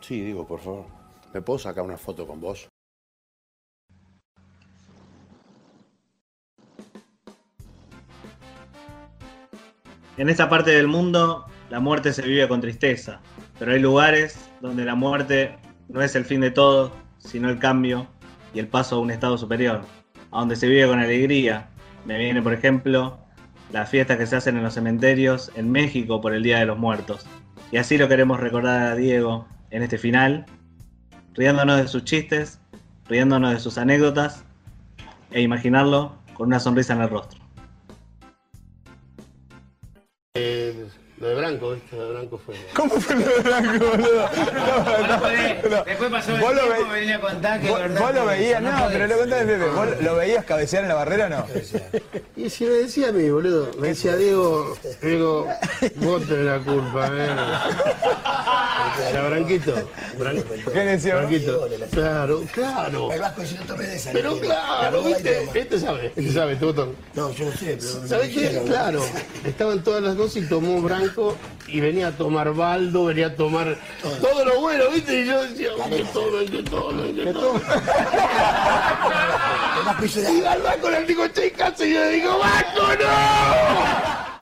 [0.00, 0.86] Sí, digo, por favor.
[1.32, 2.68] ¿Me puedo sacar una foto con vos?
[10.18, 13.20] En esta parte del mundo, la muerte se vive con tristeza,
[13.58, 15.56] pero hay lugares donde la muerte
[15.88, 18.06] no es el fin de todo, sino el cambio
[18.52, 19.80] y el paso a un estado superior,
[20.30, 21.70] a donde se vive con alegría.
[22.04, 23.18] Me viene, por ejemplo,
[23.72, 26.78] las fiestas que se hacen en los cementerios en México por el Día de los
[26.78, 27.26] Muertos.
[27.72, 30.44] Y así lo queremos recordar a Diego en este final,
[31.32, 32.60] riéndonos de sus chistes,
[33.08, 34.44] riéndonos de sus anécdotas
[35.30, 37.41] e imaginarlo con una sonrisa en el rostro.
[41.22, 41.96] Lo de Branco, ¿viste?
[41.96, 42.54] Lo de Branco fue.
[42.74, 44.28] ¿Cómo fue lo de Blanco, boludo?
[45.86, 46.58] Después pasó el tiempo,
[46.90, 49.46] ve- venía a contar que Vos, verdad vos lo veías, no, puede pero lo contás
[49.46, 49.70] de Pepe.
[49.70, 51.46] ¿Vos lo veías cabecear en la barrera o no?
[52.36, 55.46] Y si me decía a mí, boludo, me decía Diego, Diego,
[55.96, 57.28] vos tenés la culpa, eh.
[59.10, 59.74] Era Branquito.
[60.18, 61.16] Bran- ¿Qué decía?
[61.16, 61.68] Branquito.
[61.90, 63.12] Claro, claro.
[63.12, 64.12] El Vasco si no tomé de esa.
[64.12, 66.94] Pero claro, viste, este sabe, este sabe, este botón.
[67.14, 68.06] No, yo no sé, pero.
[68.08, 68.62] ¿Sabés qué?
[68.66, 69.02] Claro,
[69.44, 71.36] estaban todas las dos y tomó Branco
[71.68, 73.78] y venía a tomar Baldo, venía a tomar
[74.20, 75.20] todo lo bueno, ¿viste?
[75.22, 77.60] Y yo decía, que todo, que todo, que todo.
[80.02, 82.82] Y al Vasco le digo, che, casa, y yo le digo, ¡Vasco,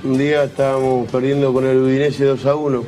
[0.02, 0.10] no!
[0.10, 2.84] Un día estábamos perdiendo con el Udinese 2 a 1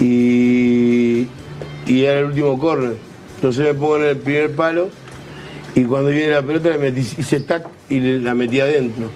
[0.00, 1.28] y,
[1.86, 2.96] era el último córner.
[3.36, 4.88] Entonces me pongo en el primer palo
[5.74, 9.10] y cuando viene la pelota le metí, hice tac y la metí adentro.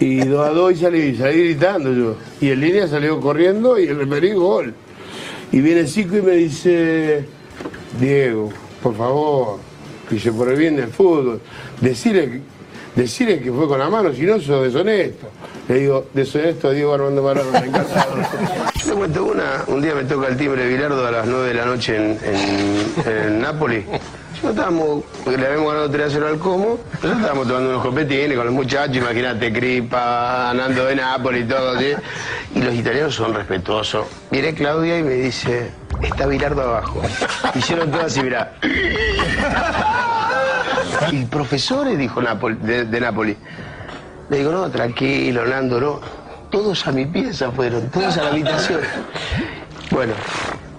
[0.00, 2.16] Y 2 a 2 y salí, salí gritando yo.
[2.40, 4.74] Y en línea salió corriendo y el referí gol.
[5.52, 7.24] Y viene Zico y me dice,
[8.00, 8.50] Diego,
[8.82, 9.58] por favor,
[10.10, 11.40] dice, por el bien del fútbol,
[11.80, 12.40] decirle, que-
[13.00, 15.28] decirle que fue con la mano, si no sos deshonesto.
[15.68, 18.16] Le digo, deshonesto a Diego Armando Maradona, encantado.
[18.94, 21.96] Cuento una, un día me toca el timbre Bilardo a las 9 de la noche
[21.96, 23.84] en, en, en Nápoles.
[24.40, 28.36] Yo estábamos, le habíamos ganado 3 a 0 al Como, nosotros estábamos tomando unos copetines
[28.36, 31.92] con los muchachos, imagínate, Cripa, Nando de Nápoles y todo, ¿sí?
[32.54, 34.06] Y los italianos son respetuosos.
[34.30, 35.70] Viene Claudia y me dice,
[36.00, 37.02] está Bilardo abajo.
[37.54, 38.54] Hicieron todo así, mirá.
[41.10, 43.36] Y profesores, dijo Napoli, de, de Nápoles.
[44.30, 46.23] Le digo, no, tranquilo, Nando, no.
[46.50, 48.80] Todos a mi pieza fueron, todos a la habitación.
[49.90, 50.14] Bueno,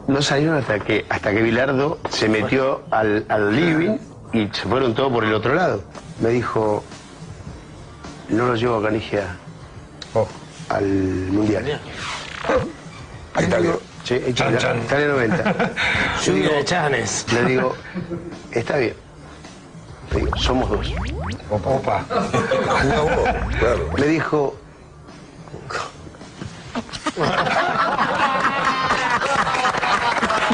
[0.07, 3.97] no salieron hasta que, hasta que Bilardo se metió al, al living
[4.34, 5.84] y se fueron todos por el otro lado.
[6.22, 6.84] Me dijo,
[8.30, 9.38] no lo llevo a Canigia
[10.70, 11.80] al Mundial.
[13.34, 13.76] Ahí está bien.
[14.03, 14.78] Sí, Chan, chan.
[14.84, 15.72] Italia 90.
[16.24, 16.49] Yo digo,
[17.34, 17.76] le digo,
[18.51, 18.93] está bien.
[20.11, 20.93] Le digo, somos dos.
[21.49, 22.05] Opa.
[23.97, 24.55] Me dijo.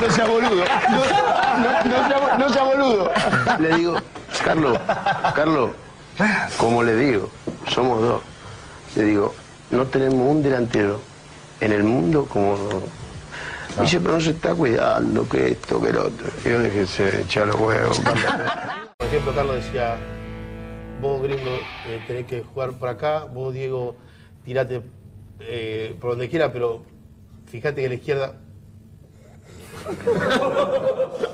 [0.02, 0.64] No sea boludo.
[0.90, 3.12] No, no- no sea, no sea boludo.
[3.60, 3.96] Le digo,
[4.44, 4.78] Carlos,
[5.36, 5.70] Carlos,
[6.58, 7.30] como le digo,
[7.68, 8.22] somos dos.
[8.96, 9.34] Le digo,
[9.70, 11.00] no tenemos un delantero
[11.60, 12.58] en el mundo como.
[13.78, 16.28] Me Dice, pero no se está cuidando, que esto, que lo otro.
[16.44, 18.00] Yo dije, echar los huevos.
[18.98, 19.96] Por ejemplo, Carlos decía,
[21.00, 23.96] vos gringo eh, tenés que jugar por acá, vos Diego
[24.44, 24.82] tirate
[25.40, 26.84] eh, por donde quiera, pero
[27.48, 28.36] fíjate que la izquierda...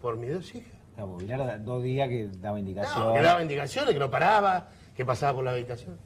[0.00, 0.72] por mis dos hijas.
[0.94, 3.14] Claro, Bilardo, dos días que daba indicación.
[3.14, 5.96] Que daba indicaciones, que no paraba, que pasaba por la habitación.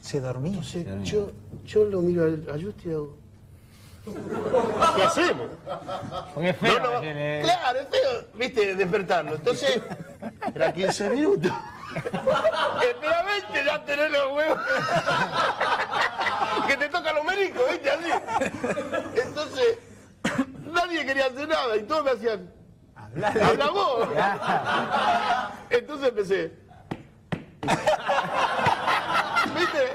[0.00, 0.52] Se dormía.
[0.52, 1.32] Entonces, yo,
[1.64, 3.16] yo lo miro al- a Justi y hago...
[4.96, 5.48] ¿Qué hacemos?
[6.34, 6.78] Porque es feo.
[6.78, 9.34] No, no, porque- Claro, es feo, viste, despertarlo.
[9.34, 9.80] Entonces,
[10.54, 11.52] era 15 minutos.
[11.90, 14.58] 20, ya tenés los huevos.
[16.66, 18.10] que te tocan los menicos, viste, así.
[19.16, 19.78] Entonces,
[20.66, 22.52] nadie quería hacer nada y todos me hacían.
[23.16, 24.08] Habla vos.
[25.70, 26.52] Entonces empecé.
[29.58, 29.94] ¿Viste?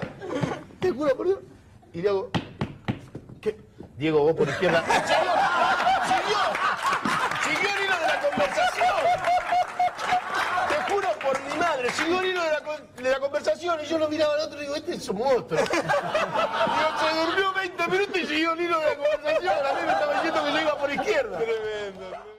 [0.80, 1.40] Te juro por Dios.
[1.94, 2.30] Y le hago.
[3.42, 3.58] ¿Qué?
[3.96, 4.84] Diego, vos por izquierda.
[4.84, 5.32] ¡Siguió!
[6.12, 6.40] ¡Siguió!
[7.44, 8.96] ¡Siguió el hilo de la conversación!
[10.68, 11.40] Te juro por
[12.04, 14.96] hilo de la, de la conversación y yo lo miraba al otro y digo, este
[14.96, 15.60] es un monstruo.
[15.60, 15.72] Digo,
[17.00, 19.54] se durmió 20 minutos y siguió el hilo de la conversación.
[19.54, 21.40] A mí me estaba diciendo que yo iba por izquierda.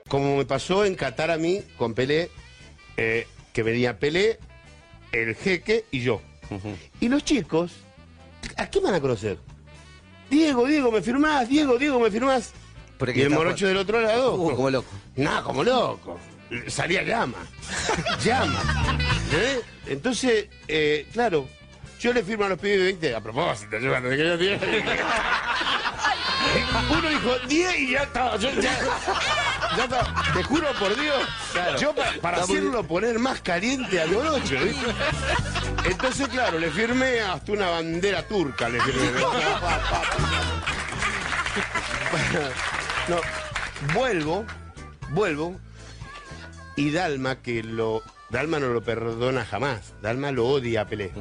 [0.09, 2.29] Como me pasó en Qatar a mí con Pelé,
[2.97, 4.39] eh, que venía Pelé,
[5.11, 6.21] el jeque y yo.
[6.99, 7.73] Y los chicos,
[8.55, 9.37] ¿a qué van a conocer?
[10.29, 11.47] Diego, Diego, ¿me firmás?
[11.49, 12.53] Diego, Diego, ¿me firmás?
[13.13, 14.35] Y el morocho del otro lado.
[14.35, 14.89] Uh, como loco.
[15.15, 16.17] No, como loco.
[16.67, 17.37] Salía llama.
[18.23, 18.61] llama.
[19.33, 19.61] ¿Eh?
[19.87, 21.47] Entonces, eh, claro,
[21.99, 24.61] yo le firmo a los pibes de 20, a propósito, yo cuando quería 10.
[26.89, 28.37] Uno dijo 10 y ya estaba.
[28.37, 28.71] Yo ya,
[29.75, 30.23] ya estaba.
[30.33, 31.21] Te juro por Dios,
[31.79, 34.55] yo pa- para hacerlo poner más caliente al morocho.
[35.83, 39.11] Entonces, claro, le firmé hasta una bandera turca, le firmé.
[43.09, 43.17] No,
[43.93, 44.45] vuelvo,
[45.09, 45.59] vuelvo,
[46.77, 48.01] y Dalma, que lo.
[48.29, 49.93] Dalma no lo perdona jamás.
[50.01, 51.11] Dalma lo odia a Pelé.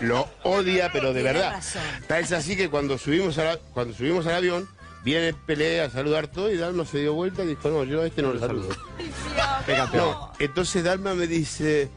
[0.00, 1.60] Lo odia, pero de verdad.
[2.08, 4.68] Tal es así que cuando subimos, a la- cuando subimos al avión,
[5.04, 8.06] viene Pelé a saludar todo y Dalma se dio vuelta y dijo, no, yo a
[8.06, 8.68] este no lo saludo.
[9.94, 11.88] No, entonces Dalma me dice,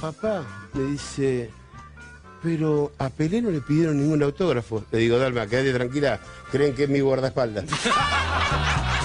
[0.00, 1.50] papá, me dice,
[2.42, 4.84] pero a Pelé no le pidieron ningún autógrafo.
[4.90, 6.18] Le digo, Dalma, quédate tranquila,
[6.50, 7.64] creen que es mi guardaespaldas.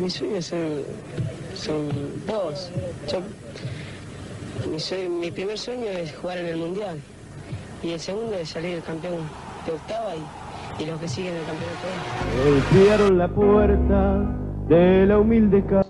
[0.00, 0.82] Mis sueños son,
[1.54, 1.88] son
[2.26, 2.70] dos.
[3.10, 3.20] Yo-
[4.70, 6.96] mi, sue- mi primer sueño es jugar en el Mundial.
[7.82, 9.16] Y el segundo es salir campeón
[9.66, 11.88] de octava y, y los que siguen el campeonato.
[12.44, 14.18] Golpearon la puerta
[14.68, 15.88] de la humilde casa.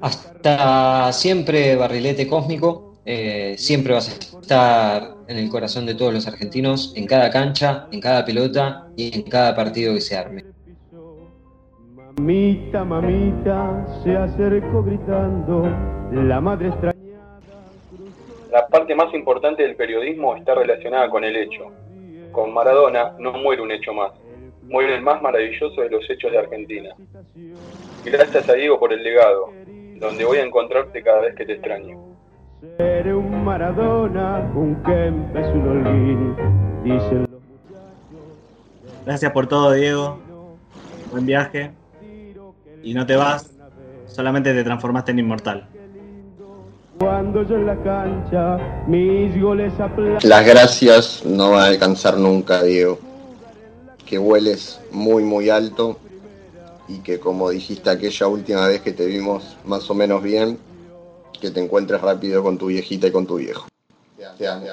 [0.00, 2.86] Hasta siempre, barrilete cósmico.
[3.04, 7.88] eh, siempre vas a estar en el corazón de todos los argentinos, en cada cancha,
[7.90, 10.44] en cada pelota y en cada partido que se arme.
[12.20, 15.66] Mamita, mamita, se acercó gritando,
[16.12, 17.18] la madre extraña.
[18.52, 21.72] La parte más importante del periodismo está relacionada con el hecho.
[22.30, 24.12] Con Maradona no muere un hecho más,
[24.64, 26.90] muere el más maravilloso de los hechos de Argentina.
[28.04, 29.48] Gracias a Diego por el legado,
[29.96, 31.98] donde voy a encontrarte cada vez que te extraño.
[32.78, 36.36] Eres un Maradona, un Kempes, un Holguín,
[36.84, 37.40] dicen los
[39.06, 40.18] Gracias por todo, Diego.
[41.10, 41.79] Buen viaje.
[42.82, 43.50] Y no te vas,
[44.06, 45.66] solamente te transformaste en inmortal.
[46.98, 50.18] cuando yo en la cancha mis goles aplauden.
[50.22, 52.98] Las gracias no van a alcanzar nunca, Diego.
[54.04, 55.98] Que vueles muy, muy alto
[56.88, 60.58] y que como dijiste aquella última vez que te vimos más o menos bien,
[61.40, 63.66] que te encuentres rápido con tu viejita y con tu viejo.
[64.36, 64.66] Te amo.